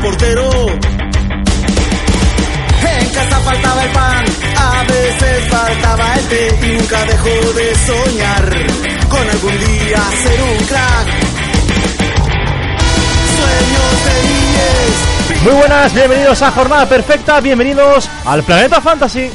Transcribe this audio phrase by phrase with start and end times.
[0.00, 0.50] portero.
[2.82, 4.24] En casa faltaba el pan,
[4.56, 8.66] a veces faltaba el té y nunca dejó de soñar
[9.08, 11.08] con algún día ser un crack.
[13.36, 15.42] Sueños de niñez.
[15.44, 19.30] Muy buenas, bienvenidos a Jornada Perfecta, bienvenidos al Planeta Fantasy.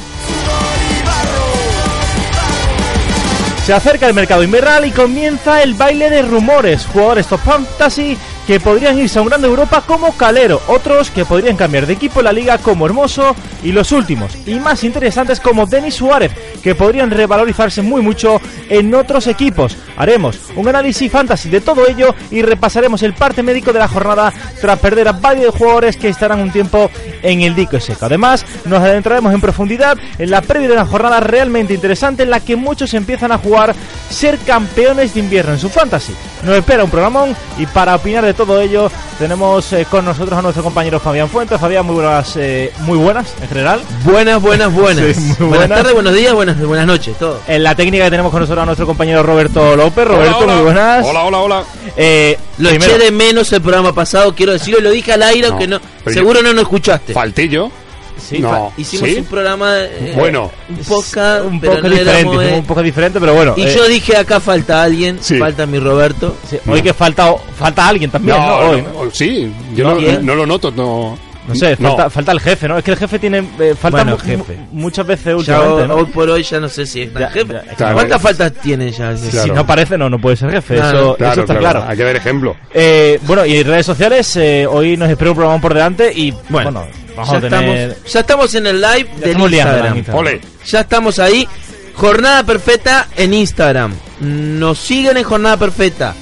[3.64, 6.86] Se acerca el mercado invernal y comienza el baile de rumores.
[6.86, 11.56] Jugadores top fantasy que podrían irse a un grande Europa como Calero, otros que podrían
[11.56, 15.66] cambiar de equipo en la liga como Hermoso y los últimos y más interesantes como
[15.66, 16.32] Denis Suárez,
[16.66, 19.76] que podrían revalorizarse muy mucho en otros equipos.
[19.96, 24.32] Haremos un análisis fantasy de todo ello y repasaremos el parte médico de la jornada
[24.60, 26.90] tras perder a varios jugadores que estarán un tiempo
[27.22, 28.06] en el dico seco.
[28.06, 32.40] Además, nos adentraremos en profundidad en la previa de una jornada realmente interesante en la
[32.40, 33.72] que muchos empiezan a jugar
[34.10, 36.14] ser campeones de invierno en su fantasy.
[36.42, 40.42] Nos espera un programón y para opinar de todo ello tenemos eh, con nosotros a
[40.42, 41.60] nuestro compañero Fabián Fuentes.
[41.60, 43.80] Fabián, muy buenas, eh, muy buenas en general.
[44.04, 45.16] Buenas, buenas, buenas.
[45.16, 45.78] Sí, muy buenas, buenas.
[45.78, 47.40] tardes, buenos días, buenas, buenas noches, todo.
[47.46, 50.06] En la técnica que tenemos con nosotros a nuestro compañero Roberto López.
[50.06, 50.54] Roberto, Hola, hola.
[50.54, 51.06] muy buenas.
[51.06, 51.64] Hola, hola, hola.
[51.96, 55.22] Eh, Lo primero- eché de menos el programa pasado, quiero decirlo, y lo dije al
[55.22, 57.12] aire, No, aunque no, seguro no nos escuchaste.
[57.12, 57.70] Falté yo.
[58.18, 58.72] Sí, no.
[58.78, 59.16] Hicimos ¿Sí?
[59.16, 60.50] un programa eh, Bueno.
[60.70, 63.54] un poco, un pero poco no diferente, éramos, eh, un poco diferente, pero bueno.
[63.58, 65.38] Y eh, yo dije acá falta alguien, Sí.
[65.38, 66.34] falta mi Roberto.
[66.48, 68.56] sí, hoy que falta falta alguien también, ¿no?
[68.56, 69.04] Hoy, ¿no?
[69.04, 70.24] no, sí, yo No, no, ¿quién?
[70.26, 71.18] no lo noto, no.
[71.48, 71.88] No sé, No.
[71.88, 72.78] falta, falta el jefe, ¿no?
[72.78, 73.38] Es que el jefe tiene.
[73.60, 74.56] eh, falta Bueno, mu- jefe.
[74.72, 75.94] mu- muchas veces últimamente, hoy, ¿no?
[75.94, 77.52] hoy por hoy ya no sé si es Ya, jefe.
[77.52, 77.94] ya, claro.
[77.94, 79.16] ¿Cuántas faltas tiene ya?
[79.16, 79.54] Si Claro.
[79.54, 80.74] no aparece, no, no puede ser jefe.
[80.76, 81.84] Claro, eso, Claro, eso está claro.
[81.86, 82.56] Hay que dar ejemplo.
[82.74, 86.72] Eh, bueno, y redes sociales, eh, hoy nos espera un programa por delante y bueno,
[86.72, 86.86] Bueno,
[87.16, 87.90] vamos ya, a tener.
[87.90, 89.96] estamos, ya estamos en el live liándola Instagram.
[89.98, 90.18] Instagram.
[90.26, 90.40] Ole.
[90.66, 91.48] Ya estamos ahí.
[91.94, 93.94] Jornada Perfecta en Instagram.
[94.20, 96.14] Nos siguen en Jornada Perfecta.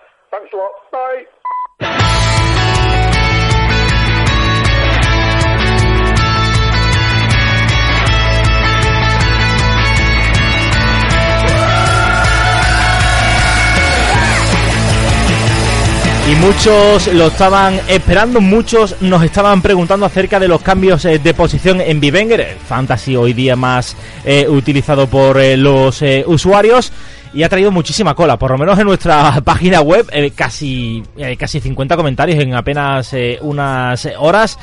[16.27, 21.33] Y muchos lo estaban esperando, muchos nos estaban preguntando acerca de los cambios eh, de
[21.35, 26.91] posición en Bivenger, el fantasy hoy día más eh, utilizado por eh, los usuarios.
[27.35, 31.35] Y ha traído muchísima cola, por lo menos en nuestra página web, eh, casi, eh,
[31.35, 34.57] casi 50 comentarios en apenas eh, unas horas.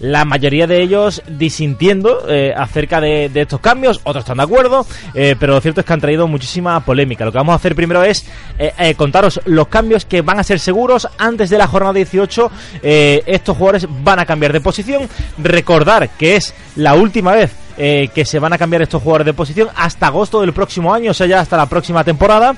[0.00, 5.36] La mayoría de ellos disintiendo eh, acerca de, estos cambios, otros están de acuerdo, eh,
[5.38, 7.24] pero lo cierto es que han traído muchísima polémica.
[7.24, 8.26] Lo que vamos a hacer primero es
[8.58, 12.50] eh, contaros los cambios que van a ser seguros antes de la jornada 18.
[12.82, 15.08] eh, estos jugadores van a cambiar de posición.
[15.38, 19.68] Recordar que es la última vez que se van a cambiar estos jugadores de posición
[19.74, 22.54] hasta agosto del próximo año, o sea, ya hasta la próxima temporada.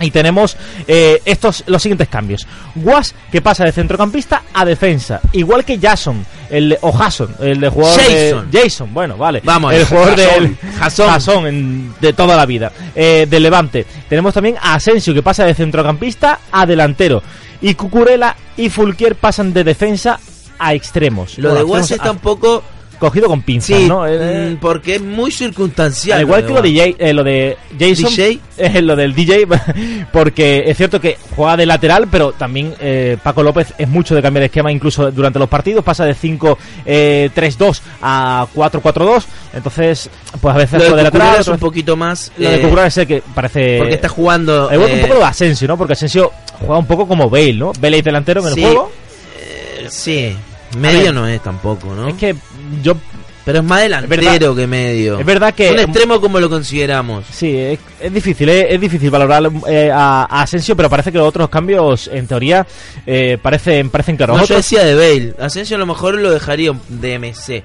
[0.00, 0.56] Y tenemos
[0.88, 2.46] eh, estos los siguientes cambios.
[2.76, 7.60] Was que pasa de centrocampista a defensa, igual que Jason, el de- o Jason, el
[7.60, 8.50] de jugador Jason.
[8.50, 9.40] de Jason, bueno, vale.
[9.44, 10.42] Vamos, el jugador Jason.
[10.44, 13.86] del Jason, en- de toda la vida, eh, del Levante.
[14.08, 17.22] Tenemos también a Asensio que pasa de centrocampista a delantero
[17.60, 20.18] y Cucurella y Fulquier pasan de defensa
[20.58, 21.38] a extremos.
[21.38, 22.62] Lo de Was extremos está a- un poco.
[23.02, 24.06] Cogido con pinzas, Sí, ¿no?
[24.06, 26.18] Eh, mm, porque es muy circunstancial.
[26.18, 26.74] al igual que lo de.
[26.74, 28.38] Jay- eh, lo de Jason, DJ.
[28.58, 29.46] eh, lo del DJ,
[30.12, 34.22] porque es cierto que juega de lateral, pero también eh, Paco López es mucho de
[34.22, 39.24] cambiar de esquema, incluso durante los partidos, pasa de 5-3-2 a 4-4-2,
[39.54, 40.10] entonces,
[40.40, 41.40] pues a veces Lo juega de lateral.
[41.40, 42.32] Es un poquito más.
[42.38, 43.78] Lo de eh, Cucurella es el que parece...
[43.78, 44.68] porque está jugando.
[44.68, 45.76] Al igual que un eh, poco lo de Asensio, ¿no?
[45.76, 47.72] Porque Asensio juega un poco como Bale, ¿no?
[47.80, 48.62] Bale es delantero en el Sí.
[48.62, 48.92] juego.
[49.40, 50.36] eh, sí,
[50.78, 52.08] medio no es tampoco, ¿no?
[52.08, 52.34] Es que
[52.82, 52.96] yo...
[53.44, 55.18] Pero es más delantero verdad- que medio.
[55.18, 55.68] Es verdad que...
[55.72, 57.24] Un extremo como lo consideramos.
[57.28, 61.18] Sí, es, es difícil, es, es difícil valorar eh, a, a Asensio, pero parece que
[61.18, 62.64] los otros cambios, en teoría,
[63.04, 64.36] eh, parecen, parecen claros.
[64.38, 65.34] No, yo decía de Bale.
[65.40, 67.64] Asensio a lo mejor lo dejaría de MC.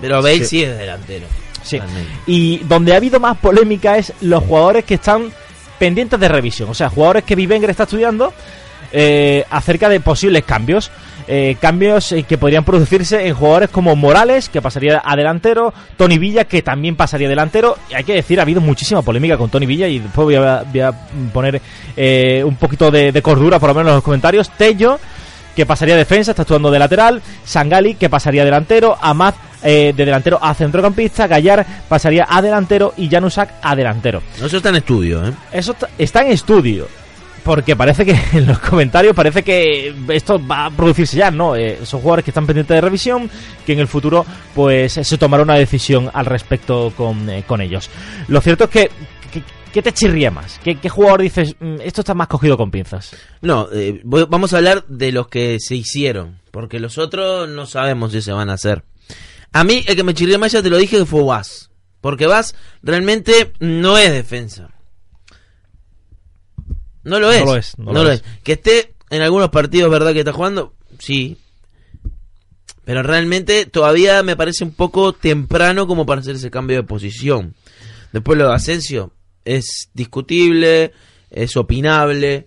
[0.00, 0.44] Pero Bale Sí.
[0.46, 0.62] sí.
[0.64, 1.26] es delantero.
[1.62, 1.78] Sí.
[1.78, 2.10] Realmente.
[2.26, 5.30] Y donde ha habido más polémica es los jugadores que están
[5.78, 6.68] pendientes de revisión.
[6.70, 8.32] O sea, jugadores que Vivenger está estudiando
[8.92, 10.90] eh, acerca de posibles cambios.
[11.28, 16.18] Eh, cambios eh, que podrían producirse en jugadores como Morales, que pasaría a delantero, Tony
[16.18, 17.76] Villa, que también pasaría a delantero.
[17.90, 20.64] Y hay que decir, ha habido muchísima polémica con Tony Villa y después voy a,
[20.70, 20.92] voy a
[21.32, 21.60] poner
[21.96, 24.50] eh, un poquito de, de cordura, por lo menos en los comentarios.
[24.50, 24.98] Tello,
[25.54, 27.22] que pasaría a defensa, está actuando de lateral.
[27.44, 28.96] Sangali, que pasaría a delantero.
[29.00, 31.26] Amad, eh, de delantero a centrocampista.
[31.26, 32.94] Gallar pasaría a delantero.
[32.96, 34.22] Y Janusak a delantero.
[34.40, 35.32] No, Eso está en estudio, ¿eh?
[35.52, 36.88] Eso está en estudio.
[37.44, 41.56] Porque parece que en los comentarios parece que esto va a producirse ya, ¿no?
[41.56, 43.28] Eh, son jugadores que están pendientes de revisión,
[43.66, 44.24] que en el futuro
[44.54, 47.90] pues se tomará una decisión al respecto con, eh, con ellos.
[48.28, 48.90] Lo cierto es que,
[49.72, 50.60] ¿qué te chirría más?
[50.62, 53.16] ¿Qué, jugador dices, "Mm, esto está más cogido con pinzas?
[53.40, 57.66] No, eh, voy- vamos a hablar de los que se hicieron, porque los otros no
[57.66, 58.84] sabemos si se van a hacer.
[59.52, 61.70] A mí, el que me chirrió más, ya te lo dije, que fue Vaz.
[62.00, 64.70] Porque Vaz realmente no es defensa.
[67.04, 67.44] No lo es.
[67.44, 68.20] lo es, no No, lo lo es.
[68.20, 68.42] es.
[68.42, 70.12] Que esté en algunos partidos, ¿verdad?
[70.12, 71.36] Que está jugando, sí.
[72.84, 77.54] Pero realmente todavía me parece un poco temprano como para hacer ese cambio de posición.
[78.12, 79.12] Después lo de Asensio
[79.44, 80.92] es discutible,
[81.30, 82.46] es opinable,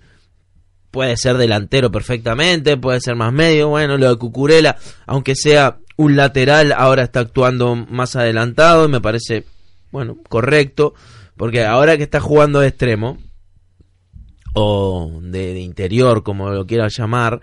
[0.91, 3.69] puede ser delantero perfectamente, puede ser más medio.
[3.69, 9.01] Bueno, lo de Cucurela, aunque sea un lateral, ahora está actuando más adelantado y me
[9.01, 9.45] parece,
[9.91, 10.93] bueno, correcto.
[11.37, 13.17] Porque ahora que está jugando de extremo,
[14.55, 17.41] o de, de interior, como lo quieras llamar,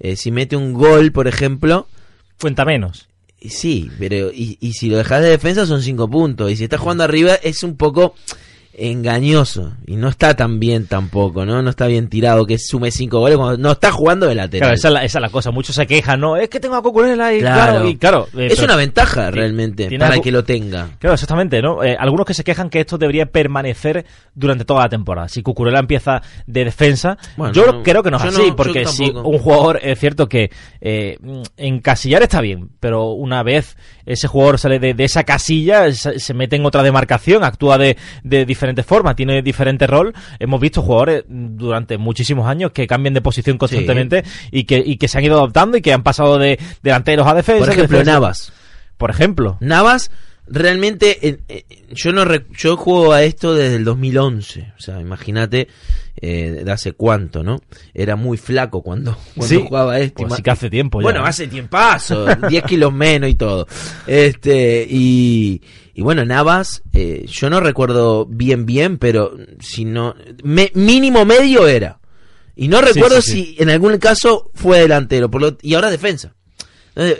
[0.00, 1.86] eh, si mete un gol, por ejemplo,
[2.40, 3.08] Cuenta menos.
[3.40, 6.50] Sí, pero y, y si lo dejas de defensa son cinco puntos.
[6.50, 8.14] Y si estás jugando arriba es un poco
[8.76, 9.72] engañoso.
[9.86, 11.62] Y no está tan bien tampoco, ¿no?
[11.62, 14.60] No está bien tirado que sume cinco goles cuando no está jugando de lateral.
[14.68, 15.50] Claro, esa es, la, esa es la cosa.
[15.50, 16.36] Muchos se quejan, ¿no?
[16.36, 17.72] Es que tengo a Cucurella y Claro.
[17.72, 18.28] claro, y claro.
[18.36, 20.88] eh, es una ventaja realmente para algo- que lo tenga.
[20.98, 21.82] Claro, exactamente, ¿no?
[21.82, 24.04] Eh, algunos que se quejan que esto debería permanecer
[24.34, 25.28] durante toda la temporada.
[25.28, 28.86] Si Cucurella empieza de defensa, Bueno, yo no, creo que no es así, no, porque
[28.86, 30.50] si un jugador, es cierto que
[30.80, 31.18] eh,
[31.56, 33.76] encasillar está bien, pero una vez
[34.06, 37.96] ese jugador sale de, de esa casilla, se, se mete en otra demarcación, actúa de,
[38.22, 40.12] de diferentes formas, tiene diferente rol.
[40.38, 45.08] Hemos visto jugadores durante muchísimos años que cambian de posición constantemente y, que, y que
[45.08, 47.64] se han ido adaptando y que han pasado de delanteros a defensa.
[47.64, 48.52] Por ejemplo, defensa- Navas.
[48.96, 49.56] Por ejemplo.
[49.60, 50.10] Navas
[50.46, 52.24] realmente eh, eh, yo no
[52.56, 55.68] yo juego a esto desde el 2011 o sea imagínate
[56.20, 57.60] eh, de hace cuánto no
[57.94, 61.04] era muy flaco cuando, cuando Sí, jugaba esto pues sí que hace tiempo ya.
[61.04, 63.66] bueno hace tiempazo 10 kilos menos y todo.
[64.06, 65.62] Este y
[65.94, 71.66] y bueno Navas eh, yo no recuerdo bien bien pero si no me- mínimo medio
[71.66, 72.00] era.
[72.56, 76.34] Y no recuerdo sí, si en algún caso fue delantero por lo- y ahora defensa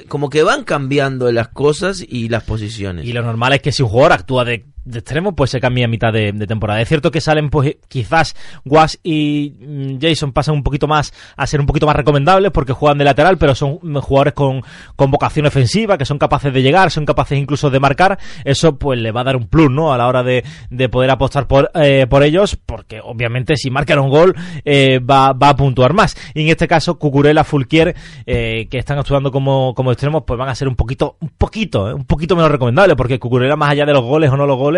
[0.08, 3.06] como que van cambiando las cosas y las posiciones.
[3.06, 5.86] Y lo normal es que si un jugador actúa de, de extremo, pues se cambia
[5.86, 6.80] a mitad de, de temporada.
[6.80, 8.34] Es cierto que salen, pues quizás
[8.64, 12.72] Was y mm, Jason pasan un poquito más a ser un poquito más recomendables porque
[12.72, 14.62] juegan de lateral, pero son jugadores con,
[14.96, 18.18] con vocación ofensiva, que son capaces de llegar, son capaces incluso de marcar.
[18.44, 19.92] Eso pues le va a dar un plus, ¿no?
[19.92, 23.98] A la hora de, de poder apostar por, eh, por ellos, porque obviamente si marcan
[23.98, 24.34] un gol
[24.64, 26.16] eh, va, va a puntuar más.
[26.34, 27.94] Y en este caso, Cucurella, Fulquier,
[28.26, 31.88] eh, que están actuando como, como extremos, pues van a ser un poquito, un poquito,
[31.88, 34.56] eh, un poquito menos recomendables, porque Cucurella, más allá de los goles o no los
[34.56, 34.73] goles,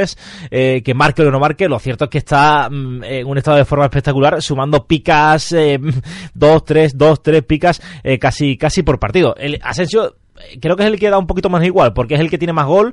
[0.51, 3.57] eh, que marque o no marque, lo cierto es que está mm, en un estado
[3.57, 5.79] de forma espectacular, sumando picas, eh,
[6.35, 9.35] dos, tres, dos, tres picas, eh, casi, casi por partido.
[9.37, 10.17] El Asensio,
[10.61, 12.53] creo que es el que da un poquito más igual, porque es el que tiene
[12.53, 12.93] más gol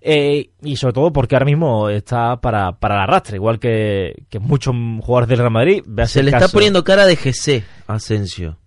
[0.00, 4.38] eh, y sobre todo porque ahora mismo está para, para el arrastre, igual que, que
[4.38, 5.82] muchos jugadores del Real Madrid.
[6.06, 8.58] Se le está poniendo cara de GC Asensio.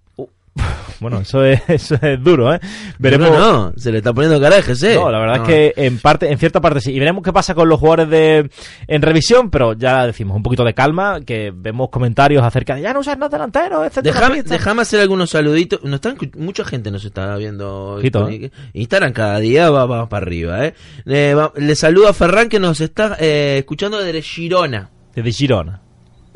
[1.02, 2.60] Bueno, eso es, eso es duro, ¿eh?
[2.98, 3.30] Veremos.
[3.30, 4.96] No, no, se le está poniendo cara de GC.
[4.96, 5.44] No, la verdad No.
[5.44, 6.94] es que en parte, en cierta parte sí.
[6.94, 8.50] Y veremos qué pasa con los jugadores de
[8.88, 12.94] en revisión, pero ya decimos un poquito de calma, que vemos comentarios acerca de ya
[12.94, 14.14] no usas nada delantero, etcétera.
[14.14, 15.84] Déjame, déjame hacer algunos saluditos.
[15.84, 18.00] Nos están, escu- mucha gente nos está viendo.
[18.14, 18.50] por eh.
[18.74, 20.66] Instagram cada día va, va para arriba.
[20.66, 20.76] ¿eh?
[21.04, 24.90] Le, va- le saludo a Ferran que nos está eh, escuchando desde Girona.
[25.14, 25.82] Desde Girona.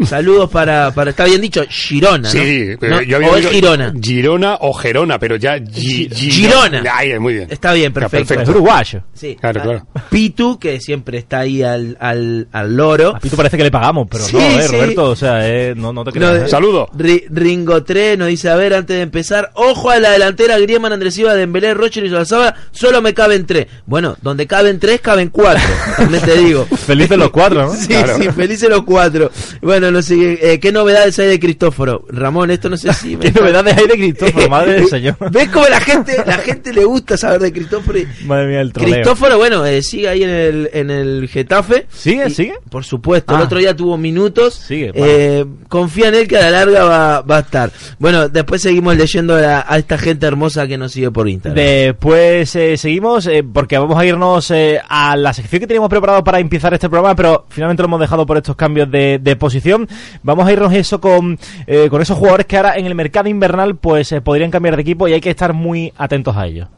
[0.06, 1.12] Saludos para, para.
[1.12, 2.20] Está bien dicho, Girona.
[2.20, 2.29] ¿no?
[2.29, 3.01] Sí, pero ¿No?
[3.01, 3.94] yo había o es oído Girona.
[4.01, 6.79] Girona o Gerona, pero ya Gi- Gi- Girona.
[6.79, 6.96] Girona.
[6.98, 7.48] Ahí, muy bien.
[7.50, 8.34] Está bien, Ya, perfecto.
[8.41, 9.03] Es uruguayo.
[9.13, 9.36] Sí.
[9.39, 9.88] Claro, claro.
[10.10, 13.15] Pitu, que siempre está ahí al, al, al loro.
[13.15, 14.75] A ti te parece que le pagamos, pero Sí, no, eh, sí.
[14.75, 16.39] Roberto, o sea, eh, no, no te creas.
[16.39, 16.50] No, eh.
[16.50, 16.88] Saludo.
[16.98, 20.94] Ri- Ringo 3 nos dice, a ver, antes de empezar, ojo a la delantera, Griezmann,
[20.94, 23.68] Andrés Silva, Dembélé, Rocher y Solazaba, solo me caben tres.
[23.86, 25.62] Bueno, donde caben tres, caben cuatro,
[25.98, 26.65] también te digo.
[26.88, 27.74] Felices los cuatro, ¿no?
[27.79, 28.18] Sí, Claro.
[28.18, 29.32] sí, felices los cuatro.
[29.62, 32.05] Bueno, Bueno, no sé, eh, ¿qué novedades hay de Cristóforo?
[32.10, 33.15] Ramón, esto no sé si...
[33.17, 34.50] me ¿Qué está- novedades hay de Cristóforo?
[34.50, 35.15] Madre del señor.
[35.31, 38.00] ¿Ves cómo la gente, la gente le gusta saber de Cristóforo?
[38.25, 38.93] Madre mía, el troleo.
[38.93, 41.88] Cristóforo, bueno, eh, sigue ahí en el, en el Getafe.
[41.89, 42.27] ¿Sigue?
[42.27, 42.53] Y- ¿Sigue?
[42.69, 43.46] Por supuesto, el Ah.
[43.46, 44.53] otro día tuvo minutos.
[44.53, 47.72] Sigue, Eh, confía en él que a la larga va, va a estar.
[47.98, 51.55] Bueno, después seguimos leyendo a, a esta gente hermosa que nos sigue por Instagram.
[51.65, 54.51] Después seguimos porque vamos a irnos
[54.88, 58.25] a la sección que teníamos preparado para empezar este programa, pero finalmente lo hemos dejado
[58.25, 59.78] por estos cambios de, de posición.
[60.24, 63.75] Vamos a irnos eso con, eh, con esos jugadores que ahora en el mercado invernal
[63.75, 66.69] pues eh, podrían cambiar de equipo y hay que estar muy atentos a ello.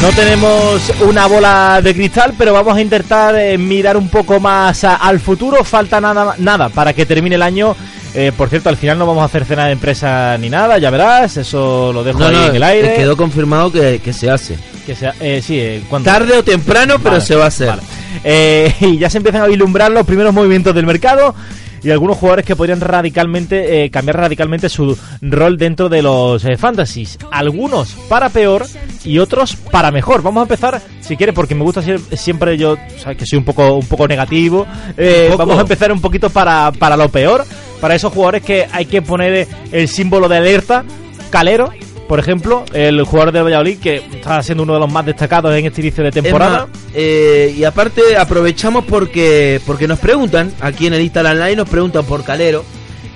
[0.00, 4.84] No tenemos una bola de cristal, pero vamos a intentar eh, mirar un poco más
[4.84, 5.64] al futuro.
[5.64, 7.74] Falta nada, nada para que termine el año.
[8.20, 10.90] Eh, por cierto, al final no vamos a hacer cena de empresa ni nada, ya
[10.90, 11.36] verás.
[11.36, 12.96] Eso lo dejo no, ahí no, en el aire.
[12.96, 14.56] quedó confirmado que, que se hace.
[14.84, 15.82] Que sea, eh, sí, eh.
[16.02, 17.68] Tarde o temprano, pero Vale, se va a hacer.
[17.68, 17.82] vale.
[18.24, 21.32] Eh, y ya se empiezan a vislumbrar los primeros movimientos del mercado
[21.80, 26.56] y algunos jugadores que podrían radicalmente eh, cambiar radicalmente su rol dentro de los eh,
[26.56, 27.18] fantasies.
[27.30, 28.66] Algunos para peor
[29.04, 30.22] y otros para mejor.
[30.22, 33.44] Vamos a empezar, si quieres, porque me gusta ser- siempre yo, sabes que soy un
[33.44, 34.66] poco un poco negativo.
[34.96, 35.38] eh, ¿Un poco?
[35.46, 37.44] Vamos a empezar un poquito para, para lo peor,
[37.80, 40.84] para esos jugadores que hay que poner el símbolo de alerta,
[41.30, 41.70] Calero.
[42.08, 45.66] Por ejemplo, el jugador de Valladolid que está siendo uno de los más destacados en
[45.66, 46.66] este inicio de temporada.
[46.66, 51.68] más, eh, y aparte aprovechamos porque porque nos preguntan, aquí en el Instagram Live nos
[51.68, 52.64] preguntan por Calero.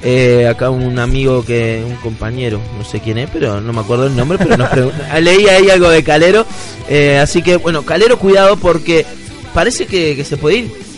[0.04, 4.09] Eh, acá un amigo que, un compañero, no sé quién es, pero no me acuerdo
[4.09, 5.21] el nombre, pero nos pregunta.
[5.21, 6.45] Leí ahí algo de Calero.
[6.88, 9.07] eh, así que, bueno, Calero, cuidado porque
[9.54, 10.91] parece que, que se puede ir.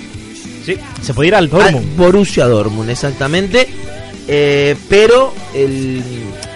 [0.64, 1.96] Sí, se puede ir al Al Dortmund.
[1.96, 3.68] Borussia Dortmund, exactamente.
[4.26, 6.02] Eh, pero el,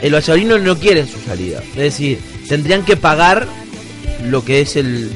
[0.00, 1.62] el Valladolid no, quiere su salida.
[1.70, 3.46] Es decir, tendrían que pagar
[4.24, 5.10] lo que es el.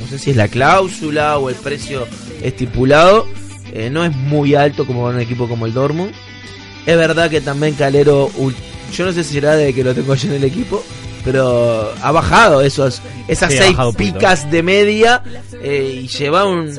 [0.00, 2.06] No sé si es la cláusula o el precio
[2.42, 3.26] estipulado.
[3.72, 6.12] Eh, no es muy alto como para un equipo como el Dortmund.
[6.86, 8.30] Es verdad que también Calero.
[8.94, 10.82] Yo no sé si será de que lo tengo yo en el equipo.
[11.26, 15.22] Pero ha bajado esos, esas Sí, seis picas de media
[15.60, 16.72] eh, y lleva un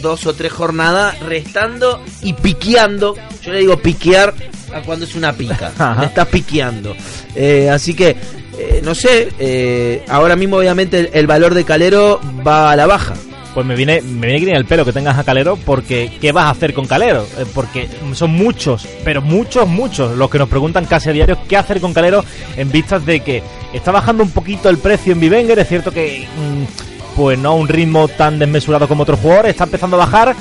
[0.00, 3.16] dos o tres jornadas restando y piqueando.
[3.42, 4.32] Yo le digo piquear
[4.72, 5.72] a cuando es una pica.
[5.78, 6.00] Ajá.
[6.00, 6.94] Le estás piqueando.
[7.34, 8.16] Eh, así que,
[8.56, 12.86] eh, no sé, eh, ahora mismo obviamente el, el valor de Calero va a la
[12.86, 13.14] baja.
[13.54, 16.50] Pues me viene, me viene el pelo que tengas a Calero, porque ¿qué vas a
[16.50, 17.26] hacer con Calero?
[17.38, 21.56] Eh, porque son muchos, pero muchos, muchos los que nos preguntan casi a diario qué
[21.56, 22.24] hacer con Calero
[22.56, 25.58] en vistas de que está bajando un poquito el precio en Bivenger.
[25.58, 29.64] Es cierto que, mm, pues no a un ritmo tan desmesurado como otros jugadores, está
[29.64, 30.36] empezando a bajar.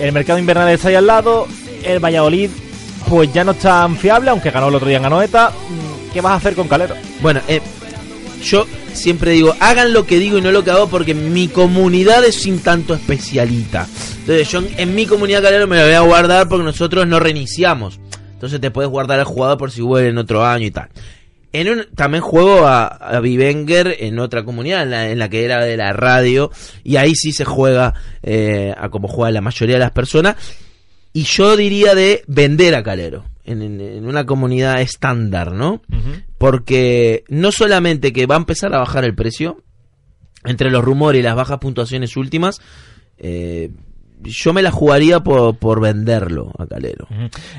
[0.00, 1.46] El mercado invernal está ahí al lado.
[1.82, 2.50] El Valladolid,
[3.08, 5.50] pues ya no es tan fiable, aunque ganó el otro día en Anoeta.
[5.50, 6.94] Mm, ¿Qué vas a hacer con Calero?
[7.20, 7.60] Bueno, eh,
[8.42, 12.24] yo siempre digo, hagan lo que digo y no lo que hago porque mi comunidad
[12.24, 13.86] es sin tanto especialita.
[14.20, 18.00] Entonces yo en, mi comunidad Calero me lo voy a guardar porque nosotros no reiniciamos.
[18.32, 20.88] Entonces te puedes guardar al jugador por si vuelve en otro año y tal.
[21.52, 25.64] En un, también juego a, a en otra comunidad, en la, en la que era
[25.64, 26.50] de la radio,
[26.82, 30.36] y ahí sí se juega eh, a como juega la mayoría de las personas.
[31.12, 35.82] Y yo diría de vender a Calero en, una comunidad estándar, ¿no?
[36.38, 39.62] Porque no solamente que va a empezar a bajar el precio,
[40.44, 42.60] entre los rumores y las bajas puntuaciones últimas,
[43.18, 43.70] eh,
[44.24, 47.06] yo me la jugaría por, por venderlo a Calero.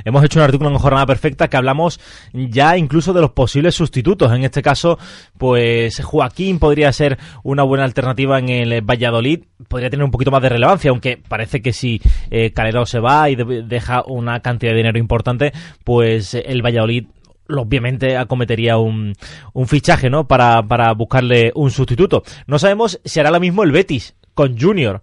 [0.03, 1.99] Hemos hecho un artículo en Jornada Perfecta que hablamos
[2.33, 4.31] ya incluso de los posibles sustitutos.
[4.33, 4.97] En este caso,
[5.37, 9.43] pues Joaquín podría ser una buena alternativa en el Valladolid.
[9.67, 13.29] Podría tener un poquito más de relevancia, aunque parece que si eh, Calero se va
[13.29, 15.53] y de- deja una cantidad de dinero importante,
[15.83, 17.05] pues el Valladolid
[17.47, 19.13] obviamente acometería un,
[19.53, 20.27] un fichaje, ¿no?
[20.27, 22.23] Para, para buscarle un sustituto.
[22.47, 25.01] No sabemos si hará lo mismo el Betis con Junior.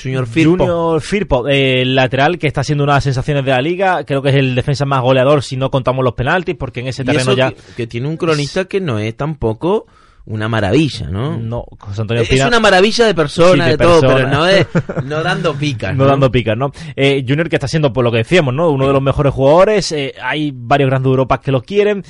[0.00, 0.64] Junior Firpo.
[0.64, 4.04] Junior Firpo, eh, el lateral que está siendo una de las sensaciones de la liga,
[4.04, 7.04] creo que es el defensa más goleador si no contamos los penaltis, porque en ese
[7.04, 9.86] terreno ya que, tiene un cronista que no es tampoco
[10.24, 11.38] una maravilla, ¿no?
[11.38, 14.14] no, José Antonio es Espina una maravilla de persona, Sí, de de, todo, persona.
[14.14, 14.66] pero no, de,
[15.04, 15.96] no dando picas.
[15.96, 16.70] no dando picas, ¿no?
[16.96, 18.68] Eh, Junior que está siendo, por lo que decíamos, ¿no?
[18.70, 22.04] Uno de los mejores jugadores, eh, hay varios grandes de Europa que lo quieren.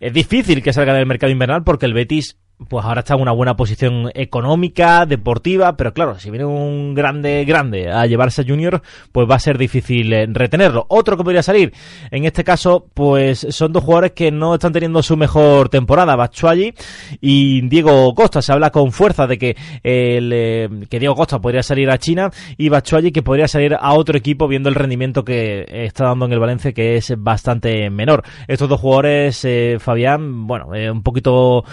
[0.00, 2.36] Es difícil que salga del mercado invernal porque el Betis
[2.68, 7.44] pues ahora está en una buena posición económica, deportiva, pero claro, si viene un grande,
[7.44, 10.86] grande a llevarse a Junior, pues va a ser difícil eh, retenerlo.
[10.88, 11.72] Otro que podría salir,
[12.10, 16.74] en este caso, pues son dos jugadores que no están teniendo su mejor temporada, Bachuagi
[17.20, 18.42] y Diego Costa.
[18.42, 22.30] Se habla con fuerza de que, el, eh, que Diego Costa podría salir a China
[22.56, 26.32] y Bachuagi que podría salir a otro equipo viendo el rendimiento que está dando en
[26.32, 28.22] el Valencia, que es bastante menor.
[28.48, 31.64] Estos dos jugadores, eh, Fabián, bueno, eh, un poquito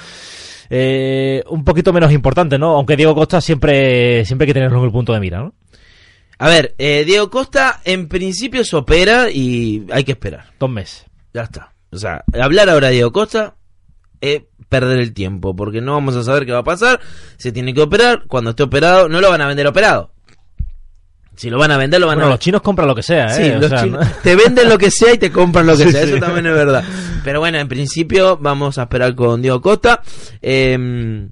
[0.69, 2.75] eh, un poquito menos importante, ¿no?
[2.75, 5.53] Aunque Diego Costa siempre, siempre hay que tenerlo en el punto de mira, ¿no?
[6.37, 10.45] A ver, eh, Diego Costa en principio se opera y hay que esperar.
[10.59, 11.05] Dos meses.
[11.33, 11.73] Ya está.
[11.91, 13.55] O sea, hablar ahora de Diego Costa
[14.21, 16.99] es perder el tiempo, porque no vamos a saber qué va a pasar.
[17.37, 18.23] Se tiene que operar.
[18.27, 20.11] Cuando esté operado, no lo van a vender operado.
[21.35, 23.27] Si lo van a vender, lo van Bueno, a los chinos compran lo que sea,
[23.27, 23.45] ¿eh?
[23.45, 24.11] Sí, O los sea, chinos ¿no?
[24.21, 26.01] te venden lo que sea y te compran lo que Sí, sea.
[26.03, 26.19] Eso sí.
[26.19, 26.83] también es verdad.
[27.23, 30.01] Pero bueno, en principio vamos a esperar con Diego Costa.
[30.41, 31.27] Eh,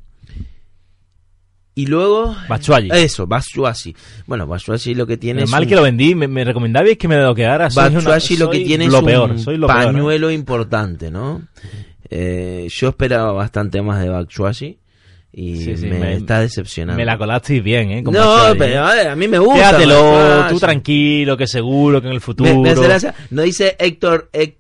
[1.76, 2.36] y luego...
[2.50, 2.90] Batshuayi.
[2.92, 3.96] Eso, Batshuayi.
[4.26, 7.08] Bueno, Batshuayi lo que tiene es mal un- que lo vendí, me, me recomendabais que
[7.08, 7.70] me lo quedara.
[7.74, 9.86] Batshuayi lo que tiene lo es peor, un soy lo peor, ¿eh?
[9.86, 11.44] pañuelo importante, ¿no?
[12.10, 14.80] Eh, yo esperaba bastante más de Batshuayi
[15.34, 16.98] y Sí, sí, me, me- está decepcionando.
[16.98, 18.04] Me la colasteis bien, ¿eh?
[18.04, 18.78] Con no, Batshuayi, pero ¿eh?
[18.78, 19.56] a, ver, a mí me gusta.
[19.78, 22.60] Quédatelo, tú tranquilo, que seguro que en el futuro.
[22.60, 22.98] Me- me.
[23.30, 24.56] No dice Héctor, Hec-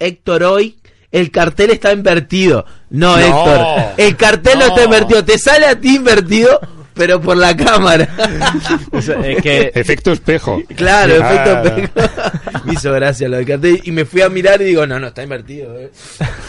[0.00, 0.76] Héctor hoy.
[1.12, 2.64] El cartel está invertido.
[2.90, 3.22] No, No.
[3.22, 3.66] Héctor.
[3.96, 4.66] El cartel no.
[4.66, 4.74] No.
[4.74, 5.24] está invertido.
[5.24, 6.60] Te sale a ti invertido,
[7.00, 8.06] pero por la cámara.
[8.92, 10.60] O sea, es que Efecto espejo.
[10.76, 11.32] Claro, Ah.
[11.32, 12.30] efecto espejo.
[12.64, 13.80] Me hizo gracia lo del cartel.
[13.84, 15.78] Y me fui a mirar y digo, no, no, está invertido.
[15.78, 15.90] eh.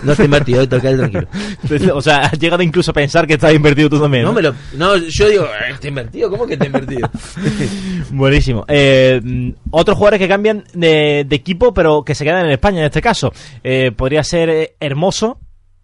[0.04, 1.28] No está invertido, quédate tranquilo.
[1.96, 4.24] o sea, has llegado incluso a pensar que estás invertido tú también.
[4.24, 4.36] No ¿no?
[4.36, 7.10] me lo, no, yo digo, "Eh, está invertido, ¿cómo que está invertido?
[8.12, 8.66] Buenísimo.
[8.68, 12.80] Eh, mm, otros jugadores que cambian de, de equipo, pero que se quedan en España
[12.80, 13.32] en este caso.
[13.64, 15.40] Eh, podría ser Hermoso,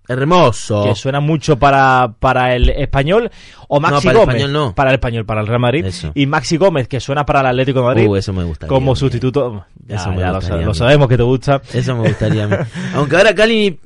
[0.08, 0.84] Hermoso.
[0.86, 3.30] que suena mucho para, para el español,
[3.68, 4.36] o Maxi No, para el Gómez.
[4.36, 4.76] español no.
[4.76, 5.86] Para el español, para el Real Madrid.
[5.86, 6.12] Eso.
[6.16, 8.08] Y Maxi Gómez, que suena para el Atlético de Madrid.
[8.08, 8.70] Uh, eso me gustaría.
[8.74, 9.66] como sustituto.
[9.86, 11.62] Ya, Eso me ya lo, gustaría sabemos que te gusta.
[11.74, 12.56] Eso me gustaría a mí.
[12.96, 13.80] Aunque ahora Cali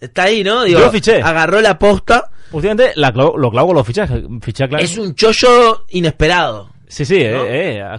[0.00, 0.64] está ahí, ¿no?
[0.64, 1.20] Digo, Yo lo fiché.
[1.22, 2.30] Agarró la posta.
[2.50, 4.22] Últimamente la clavo- lo clavo con los fichajes.
[4.40, 4.78] Fiché a.
[4.78, 6.70] Es un chollo inesperado.
[6.88, 7.44] Sí, sí, ¿no?
[7.44, 7.98] eh, eh,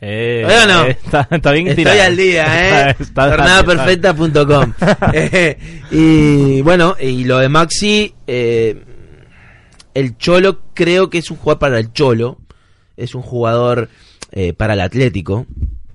[0.00, 0.84] eh, ¿Oye o no?
[0.86, 2.02] eh, está, está bien Estoy tirado.
[2.02, 2.96] al día, ¿eh?
[3.14, 4.72] Jornadaperfecta.com
[5.12, 5.58] Eh,
[5.90, 8.82] Y bueno, y lo de Maxi, eh,
[9.94, 12.38] el Cholo creo que es un jugador para el Cholo.
[12.96, 13.88] Es un jugador
[14.32, 15.46] eh, para el Atlético.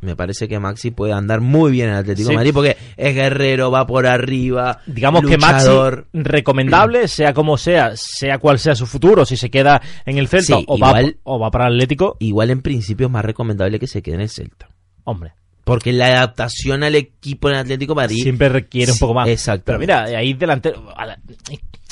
[0.01, 2.35] Me parece que Maxi puede andar muy bien en el Atlético de.
[2.35, 4.81] Madrid porque es guerrero, va por arriba.
[4.85, 5.69] Digamos que Maxi,
[6.13, 10.57] recomendable, sea como sea, sea cual sea su futuro, si se queda en el Celta
[10.57, 13.79] Sí, o, va, igual- o va para el Atlético, Igual en principio es más recomendable
[13.79, 14.69] que se quede en el Celta.
[15.03, 19.27] hombre, Porque la adaptación al equipo en Atlético de Madrid siempre requiere un poco más.
[19.27, 19.87] exactamente.
[19.87, 20.83] Pero mira, ahí delantero,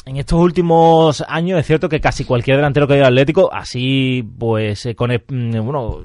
[0.06, 4.24] en estos últimos años es cierto que casi cualquier delantero que haya al Atlético, así
[4.38, 6.00] pues eh, con, mm, bueno,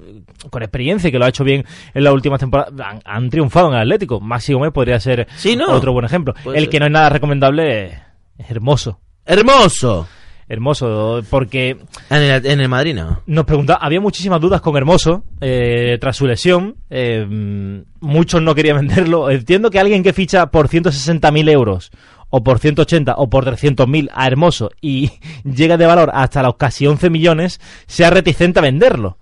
[0.50, 3.68] con experiencia y que lo ha hecho bien en las últimas temporadas, han, han triunfado
[3.68, 4.20] en el Atlético.
[4.20, 5.66] Maxi Gómez podría ser Sí, ¿no?
[5.70, 6.34] otro buen ejemplo.
[6.54, 7.92] El que no es nada recomendable es,
[8.38, 9.00] es hermoso.
[9.26, 10.06] Hermoso.
[10.50, 11.76] Hermoso, porque
[12.08, 13.20] En el, en el Madrid no.
[13.26, 16.76] Nos preguntaba, había muchísimas dudas con Hermoso eh, tras su lesión.
[16.88, 19.28] eh, mm, muchos no querían venderlo.
[19.28, 21.90] Entiendo que alguien que ficha por 160.000 euros,
[22.30, 25.10] o por 180, o por 300.000 a Hermoso y
[25.44, 29.18] llega de valor hasta los casi 11 millones, sea reticente a venderlo.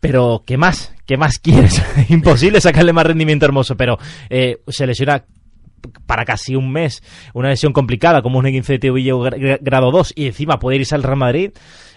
[0.00, 0.92] Pero, ¿qué más?
[1.06, 1.82] ¿Qué más quieres?
[2.10, 5.24] Imposible sacarle más rendimiento a Hermoso, pero eh, se lesiona
[6.06, 7.02] para casi un mes
[7.34, 10.78] una lesión complicada como un 15 de tobillo gra- gra- grado 2 y encima puede
[10.78, 11.50] irse al Real Madrid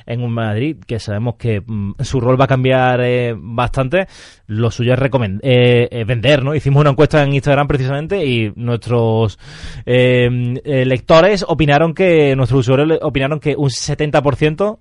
[0.07, 4.07] en un Madrid que sabemos que mm, su rol va a cambiar eh, bastante
[4.47, 6.55] lo suyo es eh, eh, vender ¿no?
[6.55, 9.37] hicimos una encuesta en Instagram precisamente y nuestros
[9.85, 14.79] lectores opinaron que nuestros usuarios opinaron que un 70%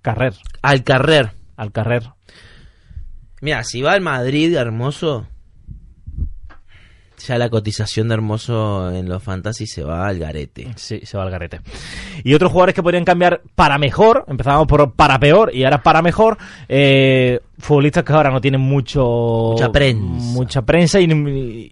[0.00, 1.30] carrer Al carrer.
[1.56, 2.02] al carrer
[3.42, 5.26] Mira, si va al Madrid, hermoso.
[7.26, 10.68] Ya la cotización de hermoso en los fantasy se va al garete.
[10.76, 11.60] Sí, se va al garete.
[12.24, 16.02] Y otros jugadores que podrían cambiar para mejor, empezábamos por para peor y ahora para
[16.02, 16.36] mejor,
[16.68, 19.02] eh, futbolistas que ahora no tienen mucho
[19.52, 20.02] Mucha prensa.
[20.34, 21.04] mucha prensa y,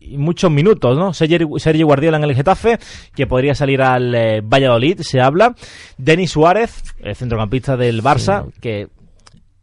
[0.01, 1.13] y muchos minutos, ¿no?
[1.13, 2.79] Sergio, Sergio Guardiola en el Getafe,
[3.15, 5.55] que podría salir al eh, Valladolid, se habla.
[5.99, 8.89] Denis Suárez, el centrocampista del Barça, que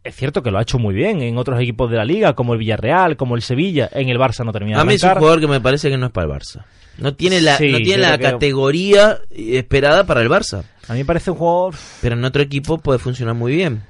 [0.08, 2.52] es cierto que lo ha hecho muy bien en otros equipos de la liga, como
[2.54, 5.40] el Villarreal, como el Sevilla, en el Barça no termina A mí es un jugador
[5.40, 6.64] que me parece que no es para el Barça.
[6.98, 10.64] No tiene la, Sí, no tiene la que- categoría esperada para el Barça.
[10.88, 13.82] A mí me parece un jugador Pero en otro equipo puede funcionar muy bien.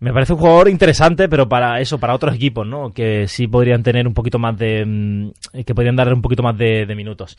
[0.00, 2.92] Me parece un jugador interesante, pero para eso, para otros equipos, ¿no?
[2.92, 4.84] Que sí podrían tener un poquito más de.
[4.86, 7.36] mm, que podrían dar un poquito más de, de minutos.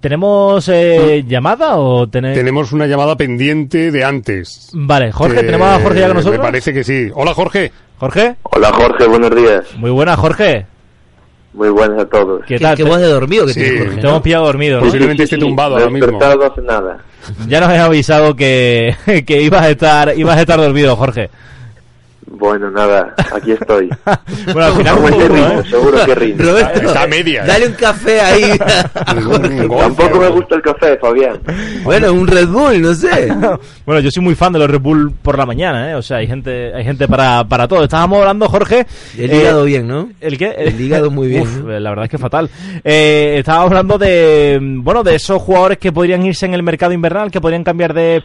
[0.00, 2.36] ¿Tenemos eh, llamada o tenéis...?
[2.36, 4.70] Tenemos una llamada pendiente de antes.
[4.74, 6.38] Vale, Jorge, que ¿tenemos a Jorge ya con nosotros?
[6.38, 7.10] Me parece que sí.
[7.14, 7.72] Hola, Jorge.
[7.98, 9.64] Jorge, Hola Jorge, buenos días.
[9.78, 10.66] muy buena, Jorge.
[11.54, 12.42] Muy buenas a todos.
[12.46, 12.76] ¿Qué Qué, tal?
[12.76, 13.60] qué voz de dormido que Sí.
[13.60, 14.00] tiene Jorge.
[14.02, 14.84] Te hemos pillado dormido, ¿no?
[14.84, 16.06] Posiblemente esté tumbado ahora mismo.
[16.06, 16.98] despertado hace nada.
[17.48, 18.94] Ya nos has avisado que,
[19.26, 21.30] que ibas a estar ibas a estar dormido, Jorge.
[22.28, 23.88] Bueno, nada, aquí estoy.
[24.46, 24.96] Bueno, al final
[25.60, 25.62] ¿eh?
[25.68, 26.44] seguro que rinde.
[26.44, 27.46] Roberto, Está a medias.
[27.46, 28.58] Dale un café ahí.
[28.94, 31.40] Tampoco me gusta el café, Fabián.
[31.82, 33.32] bueno, un Red Bull, no sé.
[33.84, 35.94] Bueno, yo soy muy fan de los Red Bull por la mañana, ¿eh?
[35.94, 37.84] O sea, hay gente hay gente para, para todo.
[37.84, 38.86] Estábamos hablando, Jorge...
[39.18, 40.08] El eh, hígado bien, ¿no?
[40.20, 40.54] ¿El qué?
[40.56, 41.78] El hígado muy bien, Uf, ¿no?
[41.78, 42.48] la verdad es que fatal.
[42.84, 47.30] Eh, estábamos hablando de, bueno, de esos jugadores que podrían irse en el mercado invernal,
[47.30, 48.22] que podrían cambiar de,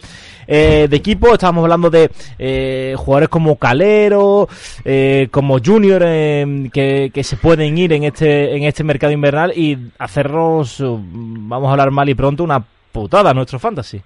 [0.47, 1.33] eh, de equipo.
[1.33, 4.47] Estábamos hablando de eh, jugadores como Calero,
[4.85, 9.53] eh, como Junior, eh, que, que se pueden ir en este, en este mercado invernal
[9.55, 14.01] y hacernos, uh, vamos a hablar mal y pronto, una putada a nuestro fantasy.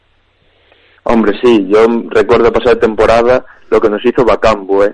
[1.03, 4.93] Hombre, sí, yo recuerdo pasar temporada lo que nos hizo Bacambo, ¿eh?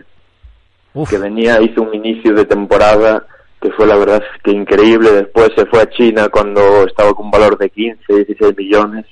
[0.93, 3.25] Uf, que venía, hizo un inicio de temporada
[3.61, 5.11] que fue la verdad que increíble.
[5.11, 9.05] Después se fue a China cuando estaba con un valor de 15, 16 millones.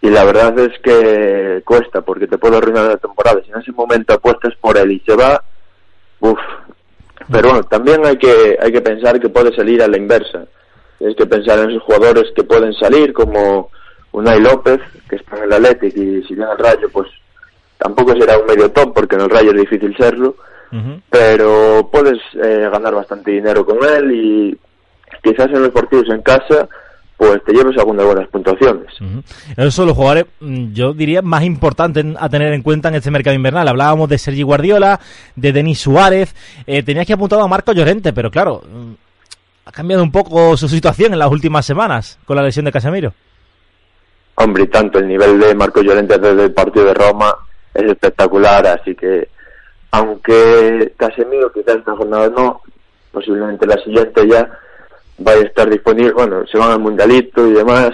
[0.00, 3.40] Y la verdad es que cuesta porque te puede arruinar la temporada.
[3.44, 5.42] Si en ese momento apuestas por él y se va,
[6.20, 6.38] uff.
[7.30, 10.44] Pero bueno, también hay que, hay que pensar que puede salir a la inversa.
[10.98, 13.70] Tienes que pensar en esos jugadores que pueden salir, como
[14.12, 17.08] Unai López, que está en el Athletic, y si viene al Rayo, pues
[17.76, 20.36] tampoco será un medio top, porque en el Rayo es difícil serlo
[21.10, 24.58] pero puedes eh, ganar bastante dinero con él y
[25.22, 26.68] quizás en los partidos en casa
[27.18, 28.86] pues te lleves algunas buenas puntuaciones.
[29.00, 29.22] Ujú.
[29.56, 33.10] Esos son los jugadores, mm, yo diría, más importantes a tener en cuenta en este
[33.10, 33.66] mercado invernal.
[33.66, 35.00] Hablábamos de Sergi Guardiola,
[35.34, 38.92] de Denis Suárez, eh, tenías que apuntar a Marco Llorente, pero claro, mm,
[39.66, 43.12] ha cambiado un poco su situación en las últimas semanas con la lesión de Casemiro.
[44.36, 47.34] Hombre, y tanto el nivel de Marco Llorente desde el partido de Roma
[47.74, 49.28] es espectacular, así que
[49.90, 52.60] aunque Casemiro quizás esta jornada no,
[53.10, 54.48] posiblemente la siguiente ya
[55.18, 57.90] vaya a estar disponible, bueno, se van al mundialito y demás,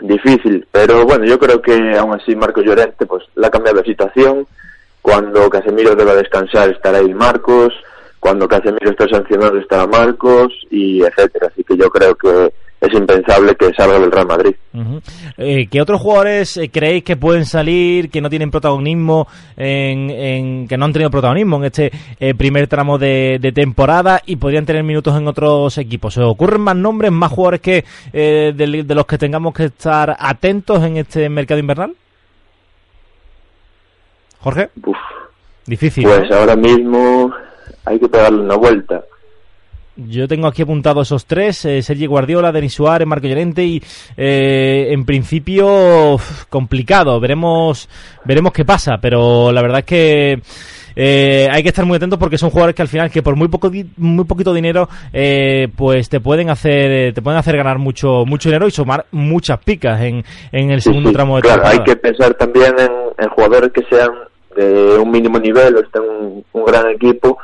[0.00, 3.84] difícil, pero bueno, yo creo que aún así Marco Llorente pues la ha cambiado la
[3.84, 4.46] situación,
[5.00, 7.72] cuando Casemiro deba descansar estará ahí Marcos,
[8.20, 13.54] cuando Casemiro esté sancionado estará Marcos y etcétera, así que yo creo que es impensable
[13.54, 14.54] que salga del Real Madrid.
[15.38, 20.66] Eh, ¿Qué otros jugadores eh, creéis que pueden salir, que no tienen protagonismo, en, en-
[20.68, 24.66] que no han tenido protagonismo en este eh, primer tramo de, de temporada y podrían
[24.66, 26.14] tener minutos en otros equipos?
[26.14, 30.16] ¿Se ocurren más nombres, más jugadores que eh, de, de los que tengamos que estar
[30.18, 31.94] atentos en este mercado invernal?
[34.40, 34.96] Jorge, Uf,
[35.66, 36.02] difícil.
[36.04, 37.32] pues ahora mismo
[37.84, 39.02] hay que pegarle una vuelta.
[39.96, 43.82] Yo tengo aquí apuntado esos tres, eh, Sergi Guardiola, Denis Suárez, Marco Llorente y
[44.16, 47.88] eh, en principio uf, complicado, veremos
[48.24, 50.40] veremos qué pasa, pero la verdad es que
[50.96, 53.48] eh, hay que estar muy atentos porque son jugadores que al final que por muy
[53.48, 58.24] poco muy poquito dinero eh, pues te pueden hacer eh, te pueden hacer ganar mucho
[58.26, 61.82] mucho dinero y sumar muchas picas en, en el segundo sí, tramo de claro, temporada.
[61.82, 64.10] hay que pensar también en, en jugadores que sean
[64.56, 67.38] de un mínimo nivel o estén en un, un gran equipo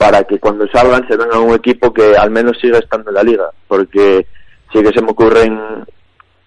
[0.00, 3.16] para que cuando salgan se vengan a un equipo que al menos siga estando en
[3.16, 4.26] la liga, porque
[4.72, 5.60] sí que se me ocurren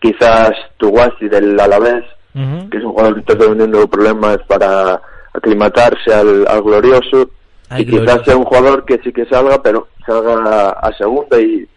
[0.01, 2.67] quizás Tuguasi del Alavés, Ujú.
[2.71, 4.99] que es un jugador que está teniendo problemas para
[5.33, 7.29] aclimatarse al, al glorioso,
[7.69, 11.39] Ay, y quizás sea un jugador que sí que salga, pero salga a, a segunda
[11.39, 11.67] y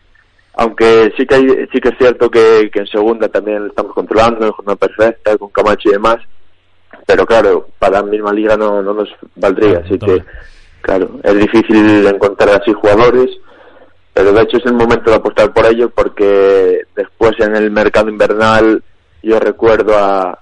[0.54, 3.92] aunque sí que hay, sí que es cierto que, que en segunda también lo estamos
[3.92, 6.16] controlando, en jornada perfecta, con Camacho y demás,
[7.04, 10.24] pero claro, para la misma liga no, no nos valdría, así que
[10.86, 13.28] claro, es difícil encontrar así jugadores,
[14.14, 18.08] pero de hecho es el momento de apostar por ello porque después en el mercado
[18.08, 18.84] invernal
[19.20, 20.38] yo recuerdo a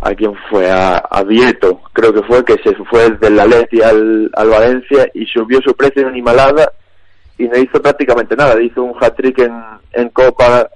[0.00, 4.30] a quién fue a, a Vieto creo que fue que se fue del Atleti al,
[4.34, 6.72] al Valencia y subió su precio en animalada
[7.36, 9.62] y no hizo prácticamente nada hizo un hat-trick en,
[9.92, 10.68] en Copa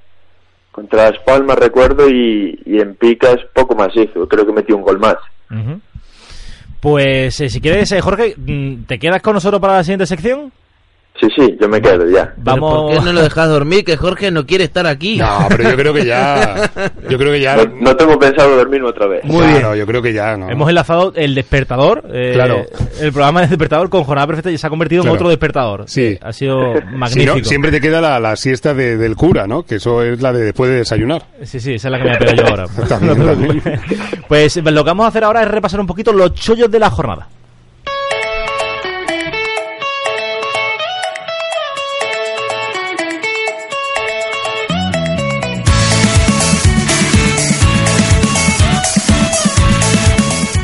[0.71, 4.83] contra Las Palmas recuerdo y, y en Picas poco más hizo creo que metió un
[4.83, 5.17] gol más.
[6.83, 10.53] Pues eh, si quieres, eh, Jorge, mm, ¿te quedas con nosotros para la siguiente sección?
[11.21, 12.93] Sí sí yo me quedo ya Vamos.
[12.93, 13.85] ¿Por qué no lo dejas dormir?
[13.85, 15.19] Que Jorge no quiere estar aquí.
[15.19, 16.71] No, pero yo creo que ya.
[17.09, 17.57] Yo creo que ya.
[17.57, 19.81] no, no tengo pensado dormirme otra vez Muy claro, bien.
[19.81, 20.49] yo creo que ya, ¿no?
[20.51, 22.65] Hemos enlazado el despertador, eh, Claro.
[23.01, 25.15] el programa de despertador con jornada perfecta y se ha convertido Claro.
[25.15, 25.85] en otro despertador.
[25.89, 26.19] Sí.
[26.23, 27.37] Ha sido Si magnífico.
[27.39, 29.65] no, siempre te queda la, la siesta de- del cura, ¿no?
[29.65, 31.23] Que eso es la de después de desayunar.
[31.43, 32.65] Sí, sí, esa es la que me pego yo ahora.
[32.89, 33.63] También,
[34.29, 36.91] pues lo que vamos a hacer ahora es repasar un poquito los chollos de la
[36.91, 37.29] jornada.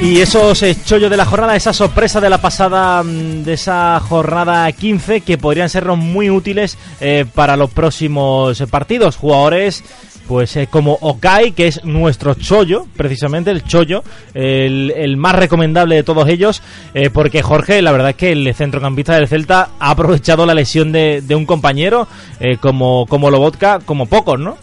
[0.01, 4.71] Y esos chollos de la jornada, esa sorpresa de la pasada, mm, de esa jornada
[4.71, 9.17] 15, que podrían sernos muy útiles eh, para los próximos partidos.
[9.17, 9.83] Jugadores
[10.29, 15.97] pues eh, como Okai, que es nuestro chollo, precisamente el chollo, el, el más recomendable
[15.97, 19.91] de todos ellos, eh, porque Jorge, la verdad es que el centrocampista del Celta ha
[19.91, 22.07] aprovechado la lesión de, de un compañero,
[22.41, 24.59] eh, como, como Lobotka, como pocos, ¿no?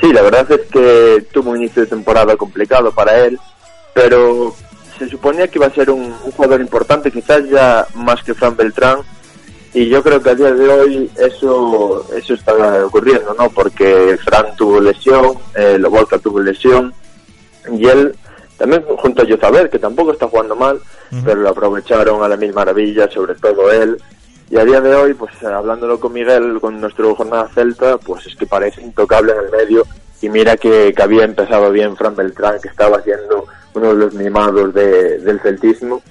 [0.00, 3.38] Sí, la verdad es que tuvo un inicio de temporada complicado para él,
[3.94, 4.54] pero
[4.98, 8.56] se suponía que iba a ser un, un jugador importante, quizás ya más que Fran
[8.56, 8.98] Beltrán,
[9.72, 13.50] y yo creo que a día de hoy eso eso está ocurriendo, ¿no?
[13.50, 15.80] Porque Fran tuvo lesión, eh,
[16.22, 16.94] tuvo lesión,
[17.72, 18.14] y él
[18.56, 20.80] también junto a Yozaber, que tampoco está jugando mal,
[21.24, 24.00] pero lo aprovecharon a la mil maravillas, sobre todo él.
[24.50, 28.36] Y a día de hoy, pues hablándolo con Miguel, con nuestro jornada celta, pues es
[28.36, 29.86] que parece intocable en el medio.
[30.24, 34.14] Y mira que, que había empezado bien Fran Beltrán, que estaba siendo uno de los
[34.14, 36.02] mimados de- del celtismo.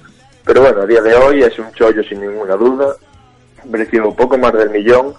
[0.44, 2.94] Pero bueno, a día de hoy es un chollo sin ninguna duda.
[3.68, 5.14] Precio un poco más del millón.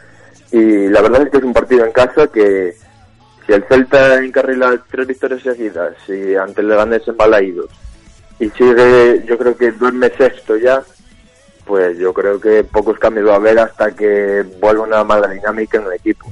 [0.52, 2.74] Y la verdad es que es un partido en casa que
[3.46, 7.70] si el Celta encarrila tres victorias seguidas y ante el Leganés en Balaídos
[8.40, 10.82] y sigue, yo creo que duerme sexto ya,
[11.66, 15.80] pues yo creo que pocos cambios va a haber hasta que vuelva una mala dinámica
[15.80, 16.28] en el equipo.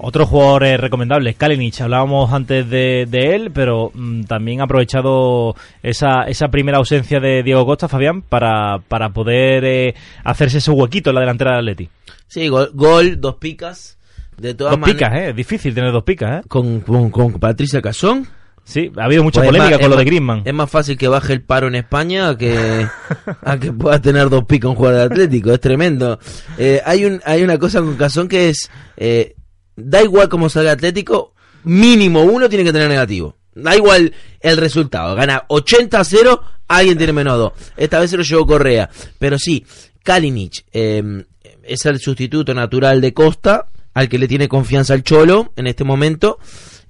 [0.00, 5.56] Otro jugador eh, recomendable, Kalinic, hablábamos antes de, de él, pero mm, también ha aprovechado
[5.82, 11.10] esa, esa primera ausencia de Diego Costa, Fabián, para, para poder eh, hacerse ese huequito
[11.10, 11.88] en la delantera del Atleti.
[12.28, 13.96] Sí, gol, gol, dos picas.
[14.36, 15.28] De todas Dos maneras, picas, ¿eh?
[15.30, 16.46] Es difícil tener dos picas, ¿eh?
[16.46, 18.28] Con, con, con Patricia Cazón.
[18.62, 20.42] Sí, ha habido mucha Pues es polémica más- con lo de Griezmann.
[20.44, 22.86] Es más fácil que baje el paro en España a que,
[23.42, 25.52] a que pueda tener dos picas un jugador de Atlético.
[25.52, 26.20] Es tremendo.
[26.56, 29.34] Eh, hay, un, hay una cosa con Cazón que es, eh,
[29.78, 33.36] da igual cómo salga Atlético, mínimo uno tiene que tener negativo.
[33.54, 35.14] Da igual el resultado.
[35.14, 37.52] Gana 80 a 0, alguien tiene menos 2.
[37.76, 38.90] Esta vez se lo llevó Correa.
[39.18, 39.64] Pero sí,
[40.02, 41.24] Kalinic eh,
[41.62, 45.84] es el sustituto natural de Costa, al que le tiene confianza el Cholo en este
[45.84, 46.38] momento.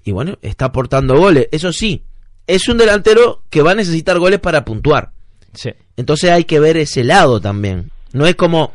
[0.05, 1.49] Y bueno, está aportando goles.
[1.53, 2.05] Eso sí,
[2.47, 5.11] es un delantero que va a necesitar goles para puntuar.
[5.53, 5.71] Sí.
[5.97, 7.91] Entonces hay que ver ese lado también.
[8.13, 8.73] No es como...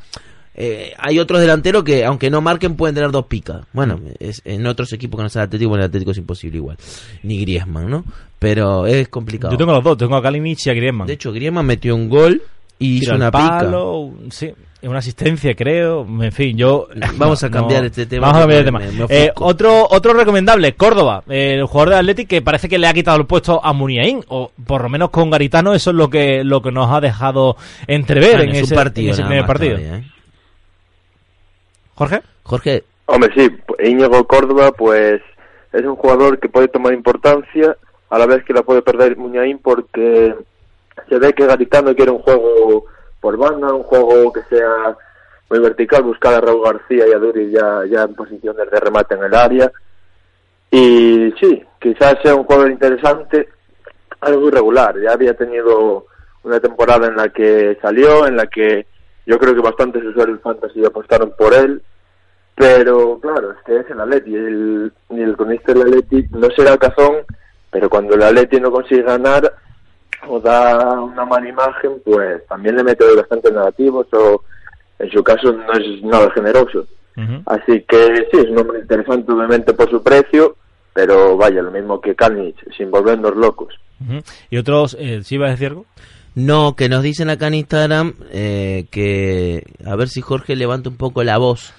[0.55, 3.61] eh, hay otros delanteros que, aunque no marquen, pueden tener dos picas.
[3.73, 6.77] Bueno, es, en otros equipos que no sea Atlético, en el Atlético es imposible igual.
[7.23, 8.03] Ni Griezmann, ¿no?
[8.39, 9.51] Pero es complicado.
[9.53, 11.07] Yo tengo los dos, tengo a Kalinic y a Griezmann.
[11.07, 12.41] De hecho, Griezmann metió un gol
[12.79, 16.89] y Tiro hizo una palo, un- sí, una asistencia creo, en fin, yo...
[17.15, 19.07] Vamos a cambiar este tema Vamos a cambiar porque tema.
[19.07, 22.77] me- me Eh, otro, otro recomendable, Córdoba, eh, el jugador de Athletic que parece que
[22.77, 25.95] le ha quitado el puesto a Muniain, o por lo menos con Garitano eso es
[25.95, 27.55] lo que, lo que nos ha dejado
[27.87, 29.77] entrever Bueno, en, ese, partido en ese nada primer más partido.
[29.77, 30.11] todavía, ¿eh?
[31.95, 32.21] Jorge.
[32.43, 33.49] Jorge, Hombre, sí,
[33.83, 35.21] Íñigo Córdoba, pues
[35.71, 37.75] es un jugador que puede tomar importancia
[38.09, 40.35] a la vez que la puede perder Muñain porque
[41.09, 42.85] se ve que Garitano quiere un juego
[43.19, 44.95] por banda, un juego que sea
[45.49, 49.15] muy vertical, buscar a Raúl García y a Duri ya, ya en posiciones de remate
[49.15, 49.71] en el área.
[50.71, 53.49] Y sí, quizás sea un jugador interesante,
[54.21, 54.95] algo irregular.
[54.99, 56.05] Ya había tenido
[56.43, 58.87] una temporada en la que salió, en la que
[59.25, 61.81] yo creo que bastantes usuarios fantasy apostaron por él
[62.55, 66.77] pero claro, es que es el Atleti y el, el cronista del Atleti no será
[66.77, 67.17] cazón,
[67.71, 69.51] pero cuando el Atleti no consigue ganar
[70.27, 74.43] o da una mala imagen, pues también le mete bastante negativos o
[74.99, 76.85] en su caso no es nada generoso.
[77.45, 80.55] Así que sí, es un hombre interesante obviamente por su precio,
[80.93, 83.75] pero vaya, lo mismo que Kalinic, sin volvernos locos.
[84.01, 84.21] Ujú.
[84.49, 85.85] Y otros, eh, ¿sí ibas a decir algo?
[86.35, 89.63] No, que nos dicen acá en Instagram eh, que...
[89.85, 91.71] A ver si Jorge levanta un poco la voz.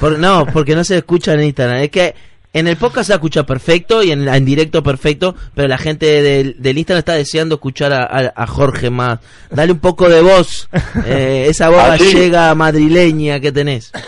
[0.00, 1.78] Por- no, porque no se escucha en Instagram.
[1.82, 2.14] Es que
[2.52, 6.56] en el podcast se escucha perfecto y en, en directo perfecto, pero la gente del,
[6.58, 9.20] del Instagram está deseando escuchar a, a- a Jorge más.
[9.50, 10.68] Dale un poco de voz,
[11.06, 13.92] eh, esa voz ¿Ah, gallega madrileña que tenés.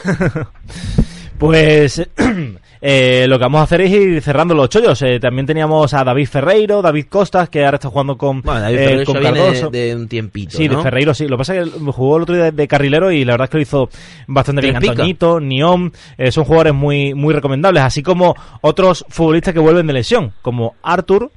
[1.38, 2.08] Pues
[2.80, 5.00] eh, lo que vamos a hacer es ir cerrando los chollos.
[5.02, 8.78] Eh, también teníamos a David Ferreiro, David Costas, que ahora está jugando con, Bueno, David
[8.78, 9.70] eh, con Cardoso.
[9.70, 10.76] de, de un tiempito, Sí, ¿no?
[10.78, 11.24] de Ferreiro sí.
[11.26, 13.46] Lo que pasa es que jugó el otro día de, de carrilero y la verdad
[13.46, 13.88] es que lo hizo
[14.28, 14.78] bastante bien.
[14.78, 14.92] Pica.
[14.92, 19.92] Antoñito, Niom, eh, son jugadores muy, muy recomendables, así como otros futbolistas que vuelven de
[19.94, 21.30] lesión, como Artur,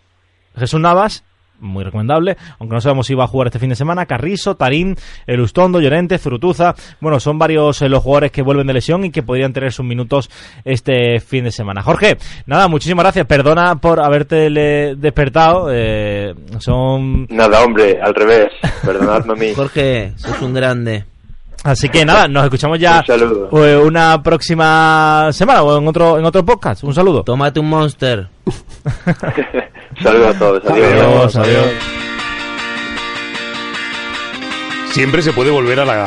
[0.55, 1.23] Jesús Navas,
[1.59, 4.95] muy recomendable, aunque no sabemos si va a jugar este fin de semana, Carrizo, Tarín,
[5.27, 9.23] Elustondo, Llorente, Zurutuza, bueno, son varios eh, los jugadores que vuelven de lesión y que
[9.23, 10.29] podrían tener sus minutos
[10.63, 11.81] este fin de semana.
[11.81, 18.49] Jorge, nada, muchísimas gracias, perdona por haberte le- despertado, eh, son Nada, hombre, al revés,
[18.83, 19.53] perdonadme a mí.
[19.55, 21.05] Jorge, sos un grande.
[21.63, 23.65] Así que nada, nos escuchamos ya Un saludo.
[23.65, 26.83] eh, una próxima semana o en otro en otro podcast.
[26.83, 27.23] Un saludo.
[27.23, 28.27] Tómate un monster.
[30.01, 30.63] Saludos a todos.
[30.65, 30.87] Adiós.
[30.93, 31.65] Adiós, adiós.
[34.91, 36.05] Siempre se puede volver a la,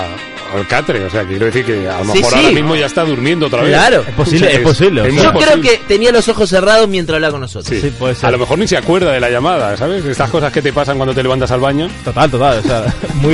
[0.54, 2.38] al catre, o sea, quiero decir que a lo mejor sí.
[2.38, 3.72] ahora mismo ya está durmiendo otra vez.
[3.74, 4.02] Claro.
[4.08, 5.08] Es posible, O sea, es posible.
[5.08, 5.70] es Yo creo posible.
[5.70, 7.68] que tenía los ojos cerrados mientras hablaba con nosotros.
[7.68, 7.80] Sí.
[7.82, 8.28] Sí, puede ser.
[8.28, 10.04] A lo mejor ni se acuerda de la llamada, ¿sabes?
[10.06, 11.88] Estas cosas que te pasan cuando te levantas al baño.
[12.02, 12.58] Total, total.
[12.58, 13.32] O sea, muy,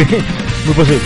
[0.65, 1.01] muy posible.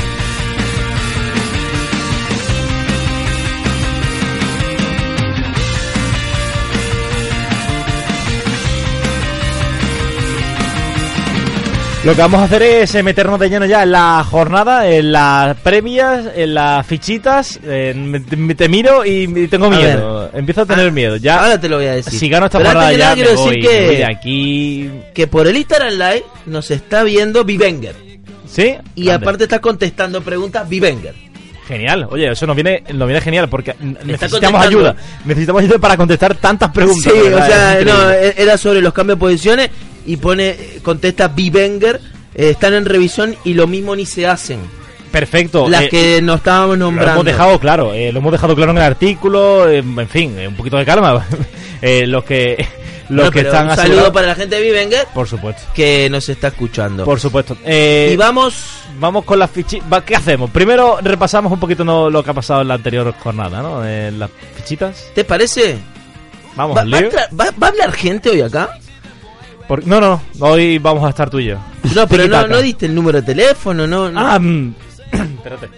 [12.05, 15.11] Lo que vamos a hacer es eh, meternos de lleno ya en la jornada, en
[15.13, 17.59] las previas, en las fichitas.
[17.63, 20.31] te miro y, tengo A miedo.
[20.33, 21.17] Empiezo a tener Ah, miedo.
[21.17, 22.19] Ya, Ahora te lo voy a decir.
[22.19, 24.91] si gano esta Pero que ya me quiero voy, decir voy que, de aquí.
[25.13, 27.97] que por el Instagram Live nos está viendo Vivenger.
[28.49, 28.77] ¿Sí?
[28.95, 31.15] Y aparte está contestando preguntas Vivenger.
[31.67, 34.97] Genial, oye, eso nos viene, nos viene genial porque necesitamos ayuda.
[35.27, 37.13] Necesitamos ayuda para contestar tantas preguntas.
[37.13, 39.71] Sí, o sea, no, era sobre los cambios de posiciones
[40.09, 42.01] y pone, contesta Vivenger,
[42.35, 44.61] eh, están en revisión y lo mismo ni se hacen.
[45.13, 45.69] Perfecto.
[45.69, 47.13] Las eh, que nos estábamos lo nombrando.
[47.15, 50.77] hemos dejado claro, eh, lo hemos dejado claro en el artículo, en fin, un poquito
[50.77, 51.27] de calma.
[51.83, 52.67] Los que,
[53.09, 56.49] los que están un saludo para la gente de Vivenger Por supuesto, que nos está
[56.49, 57.05] escuchando.
[57.05, 57.57] por supuesto.
[57.65, 58.55] Eh, y vamos,
[59.01, 60.03] Vamos con las fichitas.
[60.03, 60.51] ¿Qué hacemos?
[60.51, 63.87] Primero repasamos un poquito no, lo que ha pasado en la anterior jornada, ¿no?
[63.87, 65.05] Eh, las fichitas.
[65.15, 65.79] ¿te parece?
[66.57, 67.11] Vamos ¿Va, al va a lío.
[67.13, 68.77] tra- va- va a hablar gente hoy acá?
[69.69, 71.59] Por- No, no, hoy vamos a estar tú y yo.
[71.95, 74.11] No, pero no, no diste el número de teléfono, no.
[74.11, 74.19] no.
[74.19, 74.75] Ah, mm,
[75.13, 75.69] espérate.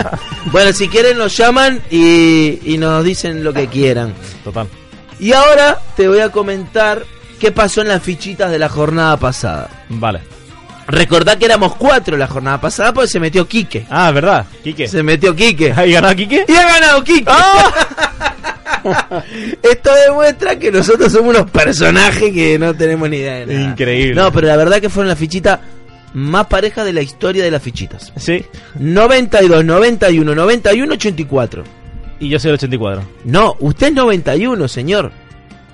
[0.52, 4.12] Bueno, si quieren nos llaman y, y nos dicen lo que quieran.
[4.44, 4.68] Total.
[5.18, 7.04] Y ahora te voy a comentar
[7.40, 9.70] qué pasó en las fichitas de la jornada pasada.
[9.88, 10.20] Vale.
[10.86, 13.86] Recordá que éramos cuatro la jornada pasada porque se metió Quique.
[13.88, 14.44] Ah, verdad.
[14.62, 14.86] Quique.
[14.86, 15.72] Se metió Quique.
[15.76, 16.44] ¿Hay ganado Quique?
[16.46, 17.32] Y ha ganado Quique.
[19.62, 23.70] Esto demuestra que nosotros somos unos personajes que no tenemos ni idea de nada.
[23.70, 24.14] Increíble.
[24.14, 25.60] No, pero la verdad que fueron las fichitas
[26.14, 28.12] más parejas de la historia de las fichitas.
[28.16, 28.44] Sí.
[28.78, 31.64] 92, 91, 91, 84.
[32.20, 33.02] Y yo soy el 84.
[33.24, 35.10] No, usted es 91, señor.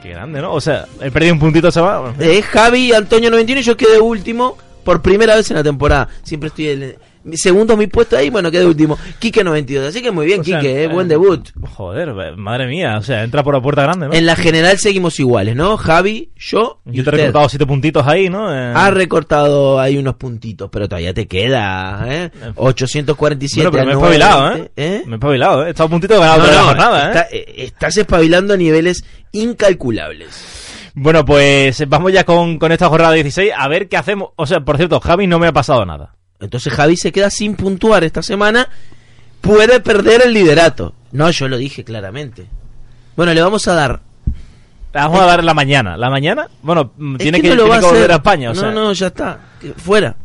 [0.02, 0.54] Qué grande, ¿no?
[0.54, 2.14] O sea, he perdido un puntito, chaval.
[2.18, 6.08] Es Javi, Antonio 91 y yo quedé último por primera vez en la temporada.
[6.22, 6.96] Siempre estoy en
[7.34, 8.98] segundo mi puesto ahí, bueno, quedé último.
[9.18, 11.48] Quique 92, así que muy bien, O sea, Quique, eh, eh, buen debut.
[11.76, 12.96] Joder, eh, madre mía.
[12.98, 14.14] O sea, entra por la puerta grande, ¿no?
[14.14, 15.76] En la general seguimos iguales, ¿no?
[15.76, 18.54] Javi, yo y Yo te he recortado siete puntitos ahí, ¿no?
[18.54, 22.30] Eh, Ha recortado ahí unos puntitos, pero todavía te queda, ¿eh?
[22.56, 25.02] 847 bueno, pero me he espabilado, 920, ¿eh?
[25.06, 25.66] Me he espabilado, ¿eh?
[25.66, 27.08] He estado a puntito de ganar No, no, la jornada, ¿eh?
[27.08, 30.56] está- eh, estás espabilando a niveles incalculables.
[30.94, 34.30] Bueno, pues vamos ya con, con esta jornada 16 a ver qué hacemos.
[34.36, 36.14] O sea, por cierto, Javi no me ha pasado nada.
[36.40, 38.68] Entonces Javi se queda sin puntuar esta semana.
[39.40, 40.94] Puede perder el liderato.
[41.12, 42.46] No, yo lo dije claramente.
[43.16, 44.00] Bueno, le vamos a dar.
[44.92, 45.96] Vamos a dar la mañana.
[45.96, 46.48] ¿La mañana?
[46.62, 48.50] Bueno, Es tiene que, no tiene va a que volver a España.
[48.50, 49.38] O no, sea, no, ya está.
[49.60, 50.16] Que- Fuera.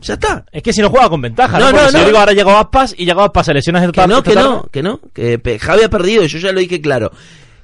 [0.00, 0.44] Ya está.
[0.52, 1.66] Es que si no juega con ventaja, ¿no?
[1.66, 2.00] No, Porque no, si no.
[2.02, 4.68] yo digo ahora llegó Aspas y llegó Aspas, se lesiona esta Que no, que no,
[4.70, 5.00] que no.
[5.12, 7.10] Que pe- Javi ha perdido, yo ya lo dije claro.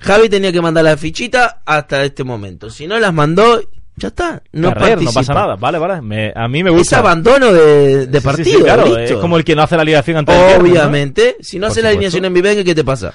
[0.00, 2.70] Javi tenía que mandar la fichita hasta este momento.
[2.70, 3.60] Si no las mandó,
[3.96, 4.42] ya está.
[4.52, 5.56] No Carrer, no pasa nada.
[5.56, 6.00] Vale, vale.
[6.02, 6.98] Me- a mí me Es gusta.
[6.98, 8.58] abandono de, de Sí, sí, partido.
[8.58, 8.84] sí, claro.
[8.86, 9.00] listo.
[9.00, 10.68] Es como el que no hace la alineación antes viernes, ¿no?
[10.70, 11.36] Obviamente.
[11.40, 13.12] Si no Por hace la alineación en Vivenga, ¿qué te pasa?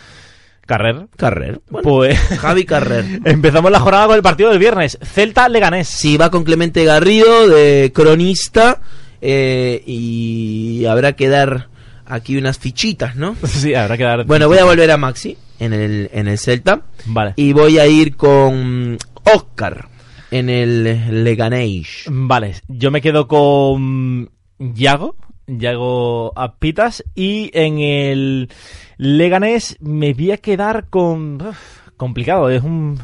[0.65, 1.08] Carrer.
[1.18, 1.62] Carrer.
[1.70, 3.06] Bueno, Pues Javi Carrer.
[3.26, 4.98] empezamos la jornada con el partido del viernes.
[5.02, 5.88] Celta Leganés.
[5.88, 8.80] Sí, va con Clemente Garrido de cronista
[9.22, 11.70] eh, y habrá que dar
[12.06, 13.36] aquí unas fichitas, ¿no?
[13.48, 14.26] Sí, habrá que dar.
[14.26, 17.34] Bueno, voy a volver a Maxi en el, en el Celta Vale.
[17.36, 19.88] y voy a ir con Oscar
[20.32, 22.06] en el Leganés.
[22.10, 25.15] Vale, yo me quedo con Yago,
[25.48, 28.50] Yago Apitas y en el
[28.98, 31.58] Leganés me voy a quedar con uf,
[31.98, 33.00] complicado, es un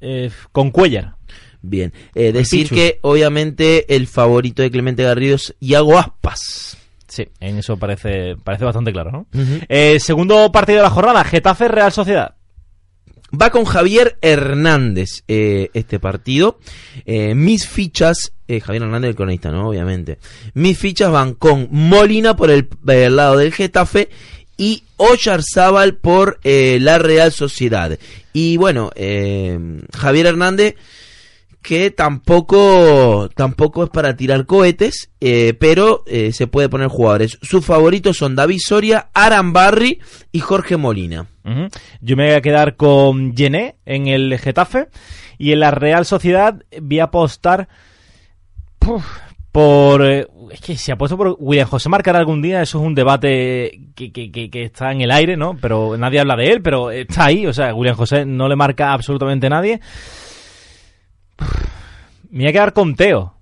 [0.00, 1.14] eh, con Cuellar.
[1.64, 2.74] Bien, eh, decir Pichu.
[2.74, 6.76] que obviamente el favorito de Clemente Garrido es Iago Aspas.
[7.06, 9.26] Sí, en eso parece parece bastante claro, ¿no?
[9.68, 12.34] Eh, segundo partido de la jornada, Getafe Real Sociedad.
[13.34, 16.58] Va con Javier Hernández eh, este partido.
[17.06, 19.70] Eh, mis fichas, eh, Javier Hernández el cronista, ¿no?
[19.70, 20.18] Obviamente.
[20.52, 24.10] Mis fichas van con Molina por el, lado del Getafe
[24.58, 27.98] y Oyarzábal por la Real Sociedad.
[28.34, 30.76] Y bueno, Javier Hernández
[31.62, 35.10] que tampoco, tampoco es para tirar cohetes,
[35.58, 37.38] pero se puede poner jugadores.
[37.40, 40.00] Sus favoritos son David Soria, Aran Barry
[40.30, 41.31] y Jorge Molina.
[42.00, 44.88] Yo me voy a quedar con Gené en el Getafe
[45.38, 47.68] y en la Real Sociedad voy a apostar
[48.78, 49.04] puf,
[49.50, 50.04] por...
[50.06, 53.80] eh, es que si apuesto por William José marcará algún día, eso es un debate
[53.94, 55.56] que, que- que- que está en el aire, ¿no?
[55.60, 58.92] Pero nadie habla de él, pero está ahí, o sea, William José no le marca
[58.92, 59.80] absolutamente nadie.
[62.30, 63.34] Me voy a quedar con Teo.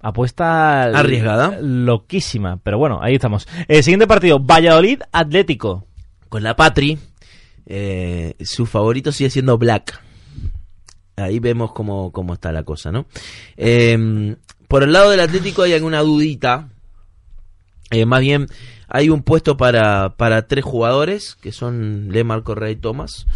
[0.00, 1.58] Apuesta Arriesgada.
[1.60, 3.48] Loquísima, pero bueno, ahí estamos.
[3.66, 5.84] El siguiente partido, Valladolid Atlético.
[6.28, 6.98] Con la Patri,
[7.66, 10.00] eh, su favorito sigue siendo Black.
[11.16, 13.06] Ahí vemos cómo, cómo está la cosa, ¿no?
[13.56, 14.36] Eh,
[14.68, 16.68] por el lado del Atlético hay alguna dudita.
[17.90, 18.46] Eh, más bien,
[18.86, 23.26] hay un puesto para, para tres jugadores, que son Lemar, Correa y Thomas.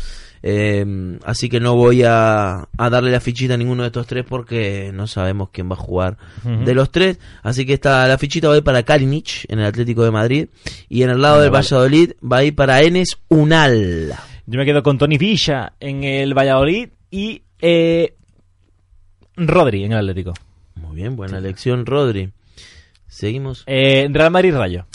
[0.43, 4.25] Eh, así que no voy a, a darle la fichita a ninguno de estos tres
[4.29, 7.19] porque no sabemos quién va a jugar de los tres.
[7.43, 10.49] Así que esta, la fichita va a ir para Kalinic en el Atlético de Madrid.
[10.89, 11.63] Y en el lado del vale.
[11.63, 14.15] Valladolid va a ir para Enes Unal.
[14.47, 18.15] Yo me quedo con Tony Villa en el Valladolid y eh,
[19.37, 20.35] Rodri en el Atlético.
[20.75, 22.33] Muy bien, buena elección, Rodri.
[23.07, 23.63] Seguimos.
[23.67, 24.87] Eh, Real Madrid Rayo.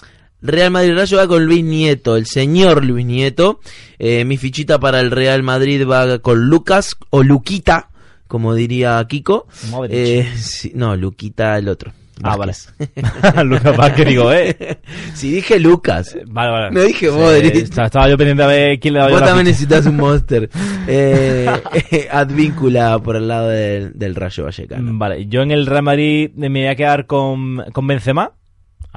[0.41, 3.59] Real Madrid Rayo va con Luis Nieto, el señor Luis Nieto.
[3.99, 7.89] Eh, mi fichita para el Real Madrid va con Lucas o Luquita,
[8.27, 9.47] como diría Kiko.
[9.89, 11.91] Eh, sí, no, Luquita el otro.
[12.23, 12.73] Ah, Vázquez.
[13.45, 14.79] Lucas Vázquez, digo, eh.
[15.13, 16.71] si dije Lucas, Vale, vale.
[16.71, 17.55] No dije Modric.
[17.55, 19.67] estaba, estaba yo pendiente a ver quién le daba yo vos la también ficha.
[19.67, 20.49] necesitas un monster.
[20.89, 24.97] Eh, Advíncula por el lado del, del Rayo Vallecano.
[24.97, 28.31] Vale, yo en el Real Madrid me voy a quedar con, con Benzema.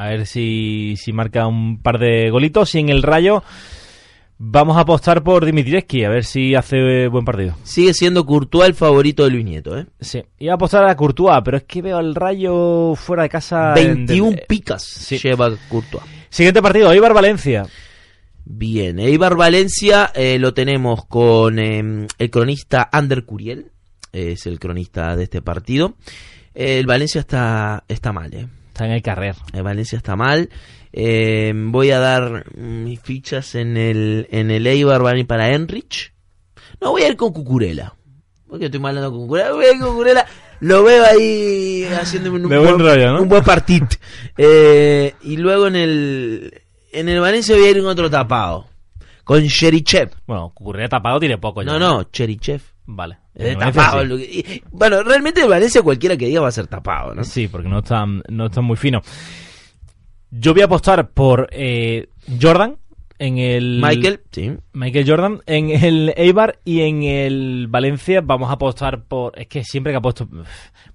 [0.01, 2.75] A ver si, si marca un par de golitos.
[2.75, 3.43] Y en el Rayo
[4.39, 6.05] vamos a apostar por Dimitrievski.
[6.05, 7.55] A ver si hace buen partido.
[7.65, 9.87] Sigue siendo Courtois el favorito de Luis Nieto, ¿eh?
[10.01, 13.75] Sí, iba a apostar a Courtois, pero es que veo al Rayo fuera de casa.
[13.77, 15.19] en- 21 del- picas sí.
[15.19, 16.05] lleva Courtois.
[16.31, 17.67] Siguiente partido, Eibar Valencia.
[18.45, 23.67] Bien, Eibar Valencia eh, lo tenemos con eh, el cronista Ander Curiel,
[24.13, 25.95] es el cronista de este partido.
[26.55, 28.47] El Valencia está, está mal, ¿eh?
[28.81, 29.37] Está en el carrer.
[29.53, 30.49] El Valencia está mal.
[30.91, 35.53] Eh, voy a dar mis fichas en el, en el Eibar van a ir para
[35.53, 36.15] Enrich.
[36.81, 37.95] No, voy a ir con Cucurela.
[38.49, 39.53] Porque estoy mal con Cucurela.
[39.53, 40.25] Voy a ir con Cucurela.
[40.61, 43.21] Lo veo ahí haciendo un, buen rollo, ¿no?
[43.21, 43.87] un buen partido.
[44.39, 48.67] Eh, y luego en el, en el Valencia voy a ir con otro tapado.
[49.31, 50.11] Con Cherichev.
[50.27, 51.71] Bueno, Cucurella tapado tiene poco ya.
[51.71, 52.63] No, no, Cherichev.
[52.87, 53.19] Vale.
[53.37, 54.19] En Valencia tapado.
[54.19, 54.45] sí.
[54.45, 57.23] y- bueno, realmente Valencia cualquiera que diga va a ser tapado, ¿no?
[57.23, 59.05] Sí, porque no están, no están muy finos.
[60.33, 62.09] Yo voy a apostar por eh,
[62.43, 62.79] Jordan
[63.21, 63.81] en el...
[63.81, 64.51] Michael, sí.
[64.73, 69.39] Michael Jordan en el Eibar y en el Valencia vamos a apostar por...
[69.39, 70.29] Es que siempre que apuesto...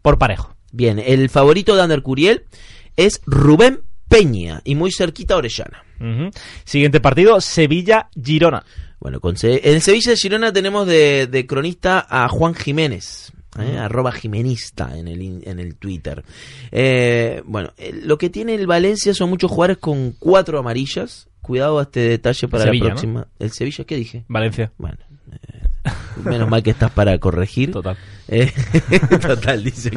[0.01, 0.57] Por parejo.
[0.73, 2.43] Bien, el favorito de Ander Curiel
[2.97, 3.79] es Rubén
[4.09, 5.83] Peña y muy cerquita Orellana.
[6.63, 8.63] Siguiente partido, Sevilla-Girona.
[8.99, 13.31] Bueno, con Se- en Sevilla de Girona tenemos de, de cronista a Juan Jiménez.
[13.57, 13.77] ¿eh?
[13.77, 16.23] arroba jimenista en el, en el Twitter.
[16.71, 21.29] Eh, bueno, eh, lo que tiene el Valencia son muchos jugadores con cuatro amarillas.
[21.41, 22.95] Cuidado a este detalle para Sevilla, la ¿no?
[22.95, 23.27] próxima.
[23.39, 24.25] ¿El Sevilla qué dije?
[24.27, 24.71] Valencia.
[24.77, 24.97] Bueno,
[25.31, 25.54] eh,
[26.23, 27.71] menos mal que estás para corregir.
[27.71, 27.97] Total.
[28.27, 28.51] Eh,
[29.21, 29.91] total, dice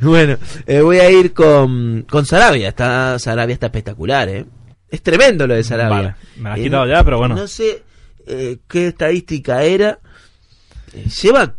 [0.00, 2.68] bueno, eh, voy a ir con, con Sarabia.
[2.68, 4.46] Está, Sarabia está espectacular, ¿eh?
[4.88, 5.96] Es tremendo lo de Sarabia.
[5.96, 7.34] Vale, me lo has Eh, quitado ya, pero bueno.
[7.36, 7.82] No sé
[8.26, 9.98] eh, qué estadística era.
[11.22, 11.54] Lleva.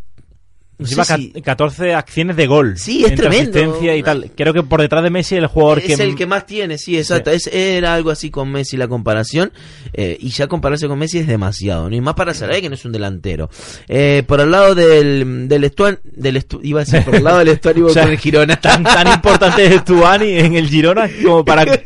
[0.89, 2.77] Lleva sé ca- si- 14 acciones de gol.
[2.77, 3.59] Sí, es tremendo.
[3.59, 4.31] asistencia y tal.
[4.35, 6.03] Creo que por detrás de Messi el jugador es que...
[6.03, 7.31] el que más tiene, sí, exacto.
[7.31, 9.51] Es, era algo así con Messi la comparación.
[9.93, 11.95] eh, y ya compararse con Messi es demasiado, ¿no?
[11.95, 13.49] Y más para Sarabia que no es un delantero.
[13.87, 17.39] Eh, por el lado del, del Estuan, del Estu- iba a decir, por el lado
[17.39, 18.55] del Estuan iba O sea, con el Girona.
[18.59, 21.65] Tan, tan importante es Stuani en el Girona como para...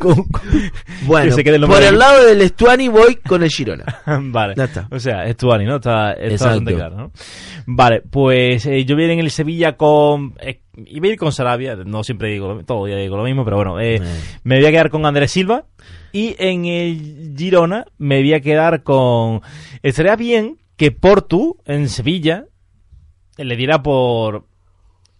[1.05, 3.83] Bueno, que se quede el por el lado del Estuani voy con el Girona.
[4.21, 4.53] vale.
[4.55, 4.87] Ya está.
[4.91, 5.75] O sea, es Tuani, ¿no?
[5.77, 7.11] Está, está bastante claro, ¿no?
[7.67, 10.33] Vale, pues eh, yo voy a ir en el Sevilla con...
[10.39, 13.43] Eh, iba a ir con Sarabia, no siempre digo lo, todo día digo lo mismo,
[13.43, 14.01] pero bueno, eh, Eh.
[14.43, 15.65] me voy a quedar con Andrés Silva
[16.11, 19.41] y en el Girona me voy a quedar con...
[19.83, 22.45] Estaría bien que Portu en Sevilla
[23.37, 24.45] le diera por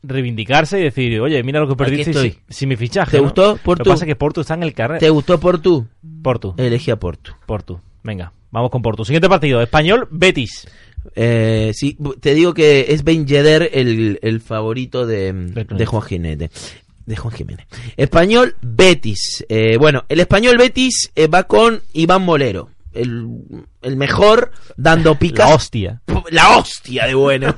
[0.03, 3.11] reivindicarse y decir, oye, mira lo que perdiste sin, sin mi fichaje.
[3.11, 3.23] ¿Te ¿no?
[3.23, 3.83] gustó, Lo Portu?
[3.83, 4.99] que pasa es que Portu está en el carril.
[4.99, 5.87] ¿Te gustó Portu?
[6.21, 6.53] Portu.
[6.57, 7.31] Elegí a Portu.
[7.45, 7.79] Portu.
[8.03, 9.03] Venga, vamos con Portu.
[9.03, 10.67] Siguiente partido, Español, Betis.
[11.15, 16.49] Eh, sí, te digo que es Ben Yedder el, el favorito de, de Juan Jiménez.
[17.05, 17.67] De Juan Jiménez.
[17.97, 19.45] Español Betis.
[19.47, 22.69] Eh, bueno, el español Betis eh, va con Iván Molero.
[22.93, 23.27] el,
[23.83, 25.47] el mejor dando picas.
[25.49, 26.01] La hostia.
[26.31, 27.53] La hostia de bueno.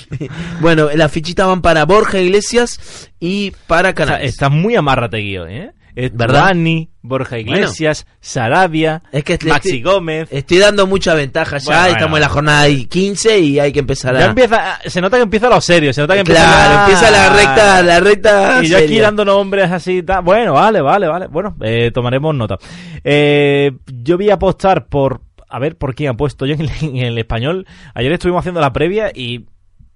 [0.60, 4.30] bueno, las fichitas van para Borja Iglesias y para Canales.
[4.30, 5.72] está muy amárrate, ¿eh?
[5.94, 6.46] ¿Verdad?
[6.46, 10.28] Dani, Borja Iglesias, Sarabia, Es que Maxi estoy- Gómez.
[10.32, 12.16] Estoy dando mucha ventaja ya, Bueno, estamos bueno.
[12.16, 14.28] en la jornada 15 y hay que empezar Ya a...
[14.30, 17.32] empieza, se nota que empieza lo serio, se nota que empieza Claro, ya- empieza la
[17.36, 20.22] recta, la recta Y yo aquí dando nombres así, tal.
[20.24, 21.26] bueno, vale, vale, vale.
[21.28, 22.56] Bueno, eh, tomaremos nota.
[23.04, 26.70] Eh, yo voy a apostar por, a ver, por quién ha puesto yo en el,
[26.82, 27.66] en el español.
[27.94, 29.46] Ayer estuvimos haciendo la previa y,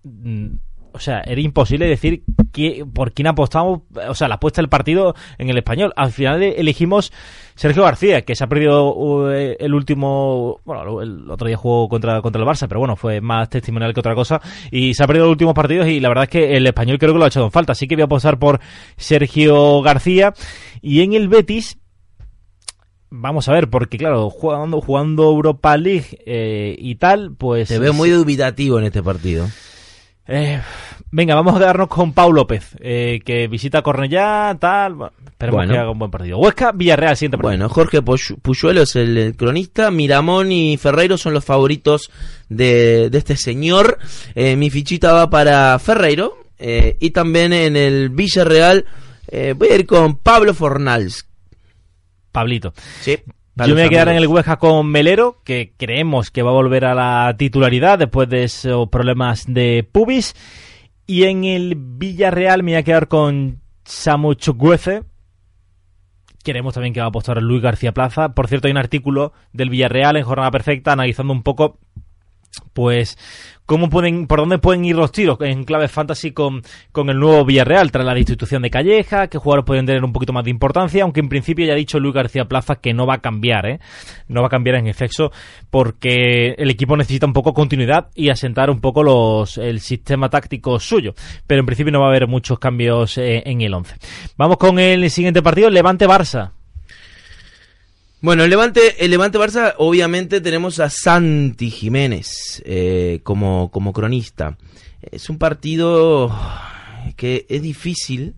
[0.05, 0.47] mm,
[0.93, 2.22] o sea, era imposible decir
[2.53, 5.93] qué- por quién apostamos, o sea, la apuesta del partido en el español.
[5.97, 7.12] Al final eh, elegimos
[7.55, 12.22] Sergio García, que se ha perdido uh, el último, bueno, el otro día jugó contra,
[12.22, 15.26] contra el Barça, pero bueno, fue más testimonial que otra cosa, y se ha perdido
[15.26, 17.47] los últimos partidos y la verdad es que el español creo que lo ha echado
[17.47, 18.61] en falta, así que voy a apostar por
[18.97, 20.32] Sergio García,
[20.82, 21.78] y en el Betis,
[23.11, 27.68] vamos a ver, porque claro, jugando, jugando Europa League eh, y tal, pues...
[27.68, 29.47] Te veo muy dubitativo en este partido.
[30.31, 30.61] Eh,
[31.11, 34.95] venga, vamos a quedarnos con Pau López, eh, que visita Cornellá, tal.
[34.95, 35.72] bueno, esperemos Bueno.
[35.72, 36.37] que haga un buen partido.
[36.39, 37.51] Huesca, Villarreal, siguiente partido.
[37.51, 42.11] Bueno, Jorge Puyuelo es el, cronista, Miramón y Ferreiro son los favoritos
[42.51, 43.99] de, de este señor.
[44.35, 48.85] Eh, mi fichita va para Ferreiro y también en el Villarreal
[49.57, 51.24] voy a ir con Pablo Fornals.
[52.33, 52.74] Pablito.
[53.01, 53.16] Sí,
[53.67, 56.55] Yo me voy a quedar en el Huesca con Melero, que creemos que va a
[56.55, 60.35] volver a la titularidad después de esos problemas de pubis.
[61.07, 65.03] Y en el Villarreal me voy a quedar con Samu Chukwueze.
[66.45, 68.35] Queremos también que va a apostar Luis García Plaza.
[68.35, 71.79] Por cierto, hay un artículo del Villarreal en Jornada Perfecta analizando un poco
[72.73, 73.19] pues
[73.69, 77.45] cómo pueden, por dónde pueden ir los tiros en clave fantasy con, con el nuevo
[77.45, 81.03] Villarreal tras la destitución de Calleja, qué jugadores pueden tener un poquito más de importancia,
[81.03, 83.79] aunque en principio ya ha dicho Luis García Plaza que no va a cambiar, ¿eh?
[84.27, 85.33] no va a cambiar en efecto
[85.69, 90.81] porque el equipo necesita un poco continuidad y asentar un poco los el sistema táctico
[90.81, 91.12] suyo,
[91.47, 93.97] pero en principio no va a haber muchos cambios eh, en el 11.
[94.39, 96.58] Vamos con el siguiente partido, Levante-Barça.
[98.21, 104.59] Bueno, el Levante, el Levante Barça, obviamente tenemos a Santi Jiménez eh, como, como cronista.
[105.01, 106.35] Es un partido
[107.16, 108.35] que es difícil,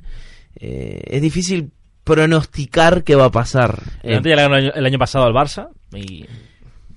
[0.57, 1.71] eh, es difícil
[2.05, 3.83] pronosticar qué va a pasar.
[4.03, 6.27] Eh, Levante ya le ganó el año, el año pasado al Barça y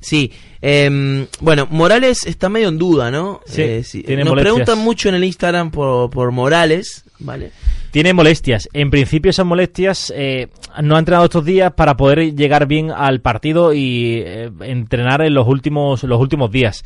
[0.03, 0.31] sí,
[0.61, 3.41] em, bueno, Morales está medio en duda, ¿no?
[3.57, 4.53] Eh, Sí, tiene Nos molestias.
[4.53, 7.51] preguntan mucho en el Instagram por, por Morales, ¿vale?
[7.91, 8.67] Tiene molestias.
[8.73, 10.47] En principio esas molestias eh,
[10.81, 15.33] no ha entrenado estos días para poder llegar bien al partido y eh, entrenar en
[15.33, 16.83] los últimos, los últimos días.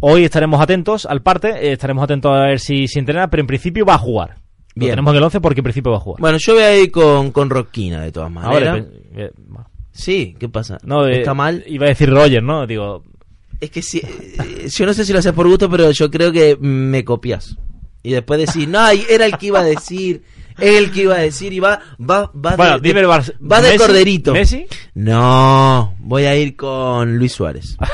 [0.00, 3.46] Hoy estaremos atentos al parte, eh, estaremos atentos a ver si, si entrena, pero en
[3.46, 4.36] principio va a jugar.
[4.76, 4.90] Lo Bien.
[4.92, 6.20] tenemos en el 11 porque en principio va a jugar.
[6.20, 8.84] Bueno, yo voy a ir con, con Roquina de todas maneras.
[9.14, 9.68] eh, bueno.
[9.96, 10.78] Sí, ¿qué pasa?
[10.84, 11.62] no, eh, ¿Está mal?
[11.68, 12.66] Iba a decir Roger, ¿no?
[12.66, 13.04] Digo,
[13.60, 16.32] Es que si, eh, yo no sé si lo haces por gusto, pero yo creo
[16.32, 17.56] que me copias.
[18.02, 20.24] Y después decir, no, era el que iba a decir,
[20.58, 23.12] era el que iba a decir, y va, va, va bueno, de, dime el de-
[23.12, 23.32] Barça.
[23.40, 24.32] va de Messi, corderito.
[24.32, 24.66] ¿Messi?
[24.94, 27.76] No, voy a ir con Luis Suárez.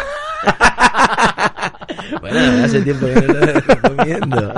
[2.20, 4.54] bueno, hace tiempo que no lo recomiendo.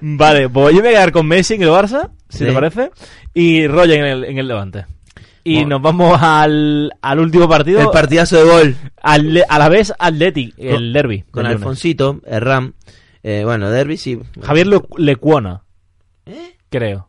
[0.00, 2.44] Vale, pues yo me voy a quedar con Messi en el Barça, si Sí.
[2.46, 2.90] te parece,
[3.32, 4.86] y Roger en el, en el Levante.
[5.46, 5.68] Y Bueno.
[5.70, 7.80] nos vamos al, al último partido.
[7.80, 11.24] El partidazo de gol Al- a la vez Athletic, el derby.
[11.30, 11.44] con.
[11.46, 12.72] Alfonsito, el Ram.
[13.22, 14.18] Eh, bueno, Derby sí.
[14.42, 15.62] Javier Le- Lecuona,
[16.26, 16.56] ¿Eh?
[16.70, 17.08] creo.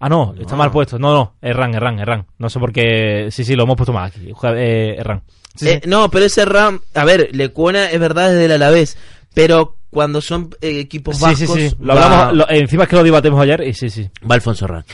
[0.00, 0.98] Ah, no, está mal puesto.
[0.98, 2.26] No, no, Erran, Erran, Erran.
[2.38, 3.28] No sé por qué.
[3.32, 4.32] Sí, sí, lo hemos puesto mal aquí.
[4.54, 5.22] Eh, Erran.
[5.56, 5.88] Sí, Eh, sí.
[5.90, 8.96] no, pero ese RAM, a ver, Lecuona es verdad desde el Alavés,
[9.34, 11.76] pero cuando son eh, equipos Sí, vascos, sí, sí.
[11.80, 14.08] Lo va, hablamos, lo- encima es que lo debatimos ayer y sí, sí.
[14.30, 14.84] va Alfonso Ram.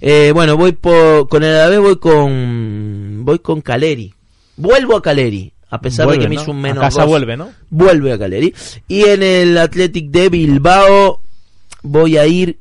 [0.00, 4.12] Eh, bueno, voy por, con el Alavés voy con, voy con Caleri.
[4.56, 7.10] Vuelvo a Caleri, a pesar Vuelve, de que me hizo un A menos casa dos.
[7.10, 7.50] vuelve, ¿no?
[7.70, 8.54] Vuelve a Caleri.
[8.88, 11.20] Y en el Athletic de Bilbao
[11.82, 12.58] voy a ir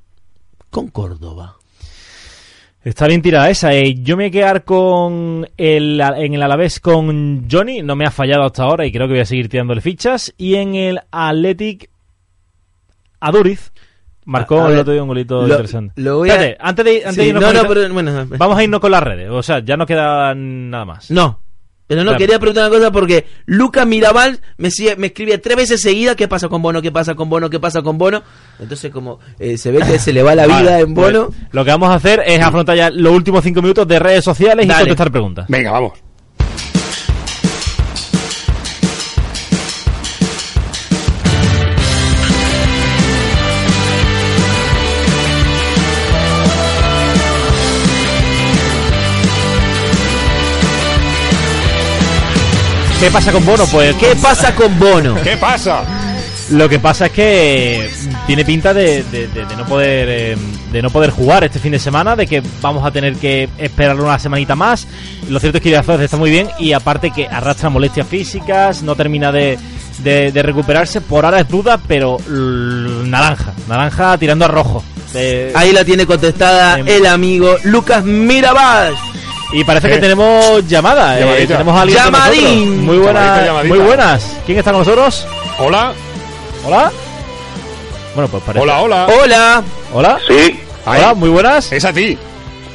[0.70, 1.56] con Córdoba.
[2.84, 3.74] Está bien tirada esa.
[3.74, 3.96] eh.
[4.02, 7.82] Yo me voy a quedar con el, en el Alavés con Johnny.
[7.82, 10.34] No me ha fallado hasta ahora y creo que voy a seguir tirándole fichas.
[10.38, 11.90] Y en el Athletic
[13.22, 13.72] a Duriz.
[14.26, 15.94] Marcó A- a el ver, otro día un golito lo- interesante.
[16.02, 17.94] lo voy a- Espérate, antes de, antes Sí, de irnos no, con no, esa- pero
[17.94, 19.30] bueno, Vamos a irnos con las redes.
[19.30, 21.10] O sea, ya no queda nada más.
[21.12, 21.40] No.
[21.86, 22.18] Pero no, Claro.
[22.20, 26.30] quería preguntar una cosa porque Lucas Mirabal me, sigue- me escribe tres veces seguida qué
[26.30, 28.24] pasa con Bono, qué pasa con Bono, qué pasa con Bono.
[28.60, 31.26] Entonces como eh, se ve que se le va la vida Vale, en Bono.
[31.28, 34.24] pues, lo que vamos a hacer es afrontar ya los últimos cinco minutos de redes
[34.24, 34.82] sociales y Dale.
[34.84, 35.46] contestar preguntas.
[35.50, 35.92] Venga, vamos.
[53.00, 53.66] ¿Qué pasa con Bono?
[53.68, 55.16] Pues ¿Qué pasa con Bono?
[55.22, 55.84] ¿Qué pasa?
[56.52, 57.90] Lo que pasa es que
[58.28, 60.38] tiene pinta de, de- de- de no poder eh,
[60.72, 64.00] de no poder jugar este fin de semana, de que vamos a tener que esperar
[64.00, 64.88] una semanita más.
[65.30, 68.96] Lo cierto es que Irazores está muy bien y aparte que arrastra molestias físicas, no
[68.96, 69.58] termina de,
[70.00, 71.02] de- de recuperarse.
[71.02, 74.84] Por ahora es duda, pero naranja, naranja tirando a rojo.
[75.56, 76.88] Ahí la tiene contestada Em.
[76.88, 78.96] el amigo Lucas Mirabal.
[79.54, 80.00] Y parece que Eh.
[80.00, 81.20] tenemos llamada.
[81.20, 82.86] eh, tenemos a alguien Llamadín.
[82.86, 83.76] Muy buenas, Llamadita, llamadita.
[83.76, 84.38] muy buenas.
[84.46, 85.26] ¿Quién está con nosotros?
[85.60, 85.94] Hola,
[86.66, 86.92] Hola.
[88.16, 88.64] Bueno, pues parece.
[88.64, 89.08] hola, hola.
[89.08, 89.64] Hola.
[89.94, 90.20] Hola.
[90.28, 91.72] Sí, Hola, muy buenas.
[91.72, 92.18] Es a ti.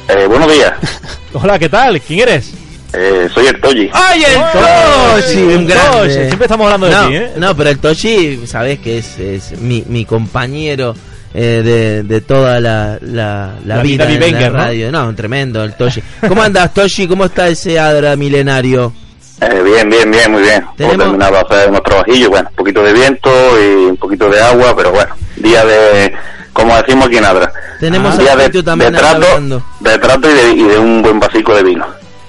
[0.07, 0.73] eh, buenos días.
[1.33, 2.01] Hola, ¿qué tal?
[2.01, 2.51] ¿Quién eres?
[2.93, 3.89] Eh, soy el Toji.
[3.93, 5.37] ¡Ay, el Toshi!
[5.43, 6.25] Un grande.
[6.25, 7.31] Siempre estamos hablando de no, ti, ¿eh?
[7.37, 10.95] no, pero el Toshi, sabes que es, es mi, mi compañero
[11.33, 14.91] eh, de, de toda la, la, la La vida en la radio.
[14.91, 15.13] ¿no?
[15.15, 16.01] tremendo el Toshi.
[16.27, 17.07] ¿Cómo andas, Toshi?
[17.07, 18.93] ¿Cómo está ese Adra milenario?
[19.41, 20.65] Eh, bien, bien, bien, muy bien.
[20.75, 24.29] Tenemos- Hemos terminado de hacer unos trabajillos, bueno, un poquito de viento y un poquito
[24.29, 26.13] de agua, pero bueno, día de,
[26.51, 29.63] como decimos aquí en Adra, Tenemos Ah, día de, también de trato, hablando.
[29.79, 31.85] de trato y de, y de un buen vasico de vino.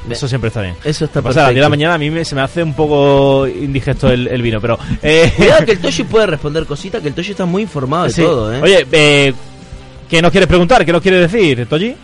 [0.08, 0.74] Eso siempre está bien.
[0.84, 2.62] Eso está pasa, a las 10 de la mañana a mí me- se me hace
[2.62, 4.78] un poco indigesto el, el vino, pero...
[5.02, 8.10] Eh, Cuidado que el Toshi puede responder cositas, que el Toshi está muy informado de
[8.10, 8.22] sí.
[8.22, 8.60] todo, ¿eh?
[8.62, 9.34] Oye, eh,
[10.08, 10.84] ¿qué nos quieres preguntar?
[10.86, 11.94] ¿Qué nos quieres decir, Toji?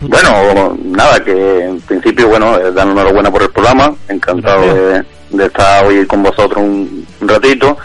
[0.00, 5.46] Bueno, nada, que en principio, bueno, eh, dar enhorabuena por el programa, encantado de, de
[5.46, 7.76] estar hoy con vosotros un, un ratito.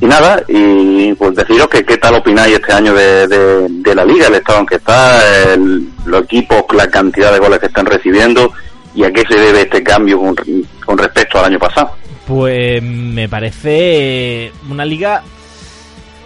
[0.00, 4.26] Y nada, y pues deciros que qué tal opináis este año de, de- la liga,
[4.26, 8.52] el estado en que está, el- los equipos, la cantidad de goles que están recibiendo
[8.94, 10.36] y a qué se debe este cambio con,
[10.84, 11.92] con respecto al año pasado.
[12.26, 15.22] Pues me parece una liga...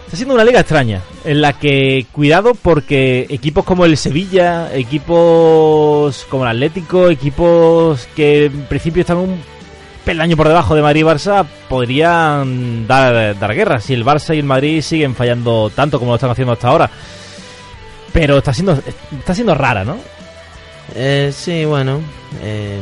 [0.05, 6.25] Está siendo una liga extraña, en la que cuidado porque equipos como el Sevilla, equipos
[6.29, 9.41] como el Atlético, equipos que en principio están un
[10.05, 14.39] peldaño por debajo de Madrid y Barça, podrían dar, dar guerra si el Barça y
[14.39, 16.89] el Madrid siguen fallando tanto como lo están haciendo hasta ahora.
[18.13, 18.73] Pero está siendo,
[19.17, 19.97] está siendo rara, ¿no?
[20.95, 22.01] Eh, sí, bueno.
[22.43, 22.77] eh,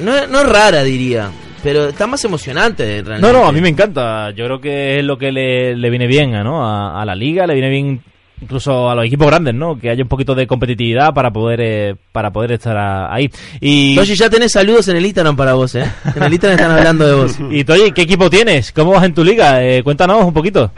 [0.00, 1.30] no, no es rara, diría.
[1.62, 3.20] Pero está más emocionante, realmente.
[3.20, 4.30] No, no, a mí me encanta.
[4.30, 6.66] Yo creo que es lo que le, le viene bien a, ¿no?
[6.66, 8.02] a, a la liga, le viene bien
[8.40, 9.78] incluso a los equipos grandes, ¿no?
[9.78, 13.30] Que haya un poquito de competitividad para poder eh, para poder estar a- ahí.
[13.60, 15.84] Y, Toshi, ya tenés saludos en el Instagram para vos, ¿eh?
[16.16, 17.38] En el Instagram están hablando de vos.
[17.50, 18.72] y Toyi, ¿qué equipo tienes?
[18.72, 19.62] ¿Cómo vas en tu liga?
[19.64, 20.70] Eh, cuéntanos un poquito.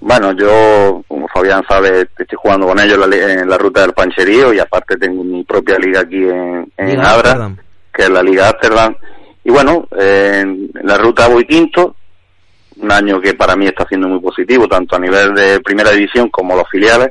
[0.00, 3.82] Bueno, yo, como Fabián sabe, estoy jugando con ellos en la, li- en la ruta
[3.82, 7.56] del pancherío y aparte tengo mi propia liga aquí en, en Liga Abra, Amsterdam.
[7.94, 8.96] que es la Liga Amsterdam.
[9.44, 11.94] Y bueno, eh, en la ruta voy quinto,
[12.82, 16.28] un año que para mí está siendo muy positivo, tanto a nivel de primera división
[16.28, 17.10] como los filiales.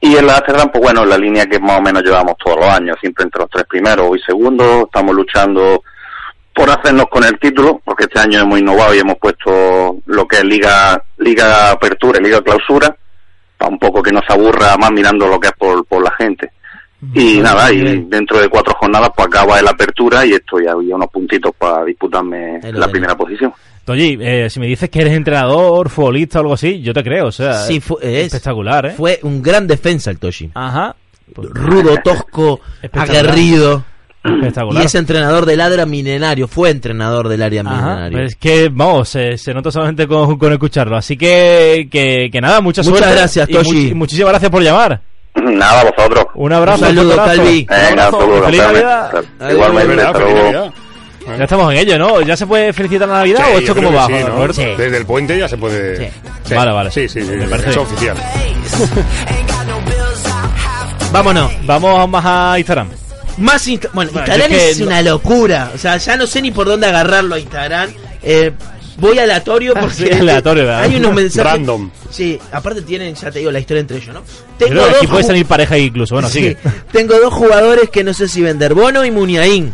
[0.00, 2.68] Y en la Amsterdam, pues bueno, la línea que más o menos llevamos todos los
[2.68, 4.08] años, siempre entre los tres primeros.
[4.10, 5.82] Hoy segundo, estamos luchando
[6.54, 10.36] por hacernos con el título, porque este año hemos innovado y hemos puesto lo que
[10.36, 12.94] es Liga Liga Apertura y Liga Clausura,
[13.56, 16.50] para un poco que nos aburra más mirando lo que es por, por la gente.
[17.14, 21.10] Y nada, y dentro de cuatro jornadas pues acaba el Apertura y estoy había unos
[21.10, 23.52] puntitos para disputarme la primera posición.
[23.84, 27.26] Toyi, eh, si me dices que eres entrenador, futbolista o algo así, yo te creo.
[27.26, 28.90] O sea, Sí, es espectacular, ¿eh?
[28.96, 30.50] Fue un gran defensa el Toshi.
[30.54, 30.94] Ajá.
[31.34, 33.24] Rudo, tosco, Espectacular.
[33.24, 33.84] aguerrido.
[34.24, 34.82] Espectacular.
[34.82, 36.46] Y es entrenador del área milenario.
[36.46, 38.12] Fue entrenador del área milenario.
[38.12, 40.96] pero es que, vamos, se, se nota solamente con, con escucharlo.
[40.96, 43.16] Así que, que, que nada, mucha Muchas suerte.
[43.16, 43.90] gracias, y Toshi.
[43.90, 45.00] much- muchísimas gracias por llamar.
[45.34, 46.26] Nada, vosotros.
[46.34, 46.82] Un abrazo.
[46.84, 47.16] Un saludo.
[47.16, 47.66] Calvi.
[47.68, 48.42] Un Venga, abrazo.
[48.44, 48.60] Feliz.
[48.62, 49.24] Navidad.
[49.50, 50.81] Igualmente,
[51.26, 52.20] Ya estamos en ello, ¿no?
[52.22, 54.46] ¿Ya se puede felicitar la Navidad Sí, o esto cómo va, sí, ¿no?
[54.76, 55.96] Desde el puente ya se puede.
[55.98, 56.06] Sí.
[56.48, 56.54] Sí.
[56.54, 56.90] Vale, vale.
[56.90, 57.30] Sí, sí, sí.
[57.30, 58.16] Me parece es oficial.
[61.12, 61.52] Vámonos.
[61.66, 62.88] Vamos más a Instagram.
[63.38, 65.70] Más Insta- bueno, Bueno, Instagram es que es no- una locura.
[65.74, 67.90] O sea, ya no sé ni por dónde agarrarlo a Instagram.
[68.22, 68.52] Eh,
[68.98, 70.82] voy aleatorio porque Sí, aleatorio, ¿verdad?
[70.82, 71.52] hay unos mensajes.
[71.52, 71.90] Random.
[72.10, 74.22] Sí, aparte tienen, ya te digo, la historia entre ellos, ¿no?
[74.58, 76.14] Tengo que aquí puede salir pareja incluso.
[76.14, 76.56] Bueno, Sí, sigue.
[76.92, 79.72] tengo dos jugadores que no sé si vender, Bono y Muniain.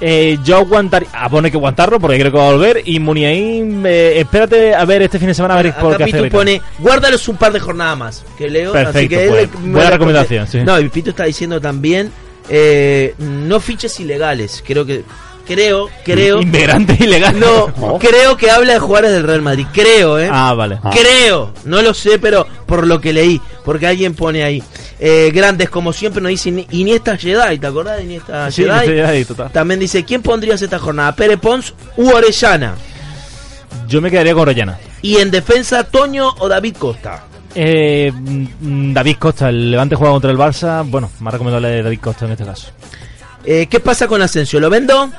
[0.00, 1.08] Eh, yo aguantaría.
[1.12, 2.82] Ah, pone que aguantarlo porque creo que va a volver.
[2.86, 6.02] Y Muniain, eh, espérate a ver este fin de semana a ver por Acá qué
[6.04, 6.36] hace Pitu ahorita.
[6.38, 8.24] pone, guárdalos un par de jornadas más.
[8.38, 10.58] Que leo, así Perfecto, que pues, él- buena me- recomendación, sí.
[10.64, 12.10] No, y Pitu está diciendo también,
[12.48, 14.64] eh, no fiches ilegales.
[14.66, 15.04] Creo que,
[15.46, 16.40] creo, creo.
[16.42, 17.38] Inmigrante ilegal.
[17.38, 19.66] No, creo que habla de jugadores del Real Madrid.
[19.72, 20.28] Creo, eh.
[20.32, 20.78] Ah, vale.
[20.92, 23.40] Creo, no lo sé, pero por lo que leí,
[23.70, 24.60] porque alguien pone ahí.
[24.98, 28.98] Eh, grandes, como siempre, nos dice Ini- Iniesta Jedi, ¿te acordás de Iniesta Sí, Jedi?
[28.98, 29.52] ahí, total.
[29.52, 31.14] También dice, ¿quién pondrías esta jornada?
[31.14, 32.74] Pere Pons u Orellana.
[33.86, 34.76] Yo me quedaría con Orellana.
[35.02, 37.22] Y en defensa, Toño o David Costa.
[37.54, 40.82] Eh, mm, David Costa, el Levante juega contra el Barça.
[40.84, 42.70] Bueno, más recomendable David Costa en este caso.
[43.44, 44.58] Eh, ¿Qué pasa con Asensio?
[44.58, 45.10] ¿Lo vendo?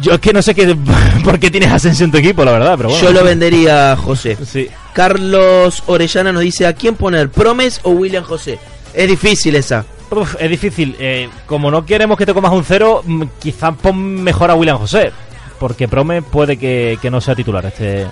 [0.00, 0.76] Yo es que no sé qué,
[1.24, 3.04] por qué tienes Asensio en tu equipo, la verdad, pero bueno.
[3.04, 4.36] Yo lo vendería a José.
[4.44, 4.68] Sí.
[4.92, 7.30] Carlos Orellana nos dice, ¿a quién poner?
[7.30, 8.58] ¿Promes o William José?
[8.94, 9.84] Es difícil esa.
[10.10, 10.94] Uf, es difícil.
[10.98, 14.78] Eh, como no queremos que te comas un cero, mm, quizás pon mejor a William
[14.78, 15.10] José.
[15.58, 18.06] Porque Prome puede que, que no sea titular este,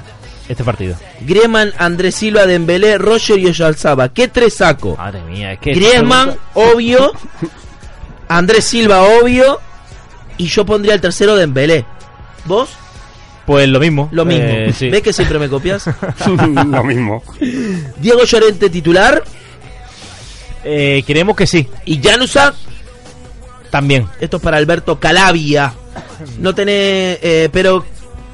[0.48, 0.96] este partido.
[1.20, 4.08] Griezmann, Andrés Silva, Dembélé, Roger y Oyalzaba.
[4.08, 4.96] ¿Qué tres saco?
[4.96, 5.74] Madre mía, es que.
[5.74, 7.12] Griezmann, obvio.
[8.28, 9.60] Andrés Silva, obvio.
[10.40, 11.84] Y yo pondría el tercero Dembélé.
[12.46, 12.70] ¿Vos?
[13.44, 14.08] Pues lo mismo.
[14.10, 14.42] Lo mismo.
[14.46, 14.88] Eh, sí.
[14.88, 15.84] ¿Ves que siempre me copias?
[16.26, 17.22] Lo mismo.
[17.98, 19.22] Diego Llorente titular.
[20.64, 21.68] Eh, creemos que sí.
[21.84, 22.54] Y Janusa,
[23.70, 24.06] También.
[24.18, 25.74] esto es para Alberto Calavia.
[26.38, 27.18] No tenés...
[27.20, 27.84] eh, pero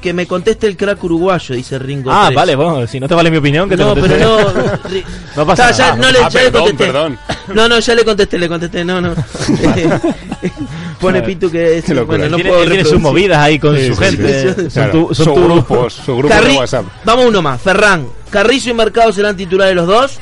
[0.07, 2.09] que me conteste el crack uruguayo, dice Ringo.
[2.11, 2.35] Ah, 3.
[2.35, 4.25] vale, bueno, si no te vale mi opinión, que te No, pero conteste.
[4.25, 4.37] no.
[4.89, 5.03] ri-
[5.35, 5.97] No pasa Está, ya, nada.
[6.05, 6.85] no le, Ah, ya le perdón, contesté.
[6.93, 7.19] perdón.
[7.53, 8.83] No, no, ya le contesté, le contesté.
[8.85, 9.13] No, no.
[10.99, 11.81] Pone Pitu que.
[12.05, 14.53] Bueno, no tiene, puedo tiene sus movidas ahí con Sí, su sí, gente.
[14.53, 14.69] sí.
[14.69, 16.85] Son tu- son su tu- grupos, su grupo Carri- de WhatsApp.
[17.05, 17.61] Vamos uno más.
[17.61, 18.07] Ferran.
[18.29, 20.19] Carrizo y Mercado serán titulares los dos.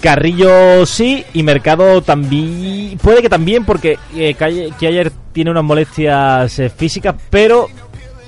[0.00, 2.98] Carrillo sí y Mercado también.
[2.98, 7.68] Puede que también, porque eh, que ayer tiene unas molestias eh, físicas, pero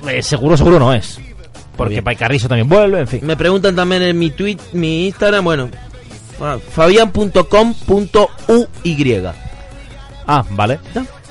[0.09, 1.19] eh, seguro, seguro no es.
[1.77, 2.05] Porque Bien.
[2.05, 3.21] Pai Carrizo también vuelve, en fin.
[3.25, 5.45] Me preguntan también en mi tweet, mi Instagram.
[5.45, 5.69] Bueno,
[6.39, 9.23] bueno, fabian.com.uy.
[10.27, 10.79] Ah, vale.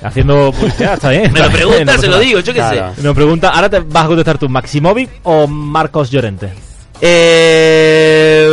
[0.01, 1.31] Haciendo publicidad, está bien.
[1.33, 2.93] Me lo pregunta, no se lo digo, yo qué Claro.
[3.01, 6.47] Nos pregunta, ahora te vas a contestar tú, Maximovic o Marcos Llorente.
[6.47, 6.53] sé.
[7.01, 8.47] Eh,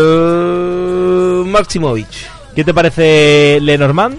[1.47, 2.07] Maximovic.
[2.55, 4.16] ¿Qué te parece Lenormand?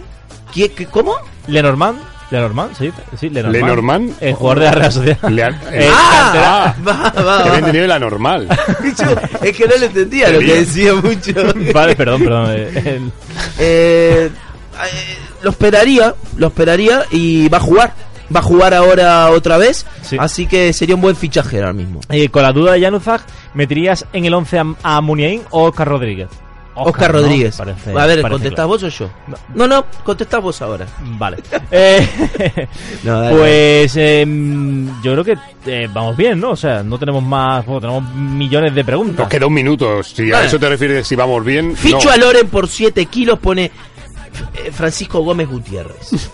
[0.53, 1.15] ¿Qué, qué- ¿Cómo?
[1.47, 1.99] Lenormand,
[2.31, 3.55] Lenormand, sí, sí, Lenormand.
[3.63, 4.13] Lenormand.
[4.21, 5.17] El jugador de la Real Sociedad.
[5.91, 6.33] ¡Ah!
[6.33, 7.39] Ah, Va, va, que va.
[7.41, 8.47] había entendido la normal.
[8.97, 11.33] Yo- es que no le entendía lo que decía mucho.
[11.73, 12.45] Vale, perdón, perdón.
[12.51, 13.11] eh, el-
[13.59, 17.93] Eh, eh, lo esperaría, lo esperaría y va a jugar.
[18.33, 20.15] Va a jugar ahora otra vez, Sí.
[20.17, 21.99] así que sería un buen fichaje ahora mismo.
[22.09, 23.23] Eh, con la duda de Januzaj,
[23.55, 26.29] ¿meterías en el 11 a, a Muniain o Oscar Rodríguez?
[26.75, 27.19] Oscar, ¿no?
[27.19, 27.55] Rodríguez.
[27.57, 28.67] Parece- a ver, ¿contestás claro.
[28.69, 29.09] vos o yo?
[29.27, 29.37] No.
[29.55, 30.85] No, no, contestás vos ahora.
[31.17, 31.37] Vale.
[31.71, 32.67] Eh,
[33.03, 36.51] No, dale, pues em, yo creo que eh, vamos bien, ¿no?
[36.51, 37.65] O sea, no tenemos más.
[37.65, 39.19] bueno, tenemos millones de preguntas.
[39.19, 40.01] Nos queda un minuto.
[40.03, 40.47] Si a Vale.
[40.47, 41.75] eso te refieres, si vamos bien.
[41.75, 42.11] Ficho no.
[42.11, 46.09] a Loren por 7 kilos, pone eh, Francisco Gómez Gutiérrez.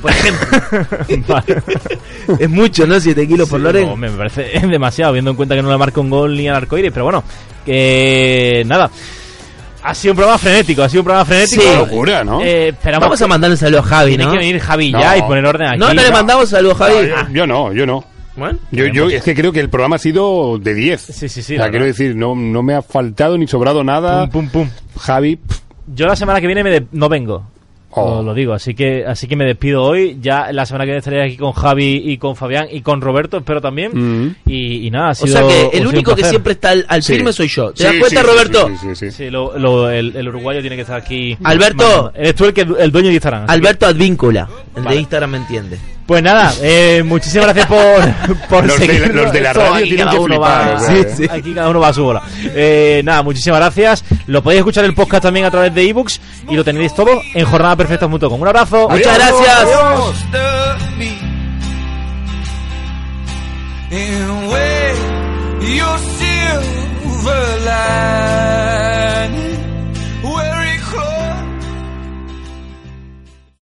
[0.00, 0.58] Por ejemplo.
[2.38, 2.98] Es mucho, ¿no?
[2.98, 3.86] 7 kilos por Loren.
[3.86, 6.56] no, me parece demasiado, viendo en cuenta que no le marca un gol ni al
[6.56, 7.22] arcoíris, pero bueno,
[7.66, 8.90] que nada.
[9.82, 11.62] Ha sido un programa frenético, ha sido un programa frenético.
[11.62, 11.68] Sí.
[11.68, 12.40] Qué locura, ¿no?
[12.42, 14.32] Eh, esperamos Vamos a mandarle un saludo a Javi, Tiene ¿no?
[14.32, 15.16] que venir Javi ya No.
[15.16, 15.78] y poner orden aquí.
[15.78, 16.94] No, no le mandamos saludo a Javi.
[17.08, 18.04] yo, yo no, yo no.
[18.36, 18.58] Bueno.
[18.70, 21.00] Yo, yo es que creo que el programa ha sido de 10.
[21.00, 21.98] Sí, sí, sí, O la sea, quiero verdad.
[21.98, 24.28] decir, no, no me ha faltado ni sobrado nada.
[24.28, 24.70] Pum, pum, pum.
[25.00, 25.60] Javi, pf,
[25.94, 27.44] Yo la semana que viene me de- no vengo.
[27.92, 28.16] Oh.
[28.16, 30.18] Lo, lo digo, así que así que me despido hoy.
[30.20, 33.38] Ya la semana que viene estaré aquí con Javi y con Fabián y con Roberto,
[33.38, 33.90] espero también.
[34.26, 34.36] Mm.
[34.46, 37.14] Y, y nada, ha O sea que el único que siempre está al, al sí.
[37.14, 37.72] firme soy yo.
[37.72, 38.68] ¿Te Sí, das cuenta, sí, Roberto?
[38.68, 39.10] sí, sí, sí.
[39.10, 41.36] Sí, lo- lo- el, el uruguayo tiene que estar aquí.
[41.42, 42.12] Alberto.
[42.14, 43.46] Eres tú el, que, el dueño de Instagram.
[43.46, 44.48] que- Alberto Advíncula.
[44.76, 44.94] El Vale.
[44.94, 45.78] de Instagram me entiende.
[46.10, 49.14] Pues nada, eh, muchísimas gracias por, por Los de- seguirnos.
[49.26, 51.14] los de la radio aquí tienen cada que uno flipar, va- sí, eh.
[51.16, 51.26] sí.
[51.30, 52.22] Aquí cada uno va a su bola.
[52.52, 54.04] Eh, nada, muchísimas gracias.
[54.26, 57.46] Lo podéis escuchar el podcast también a través de ebooks y lo tenéis todo en
[57.46, 58.40] jornadaperfecta.com.
[58.40, 58.88] Un abrazo.
[58.88, 59.68] Muchas gracias.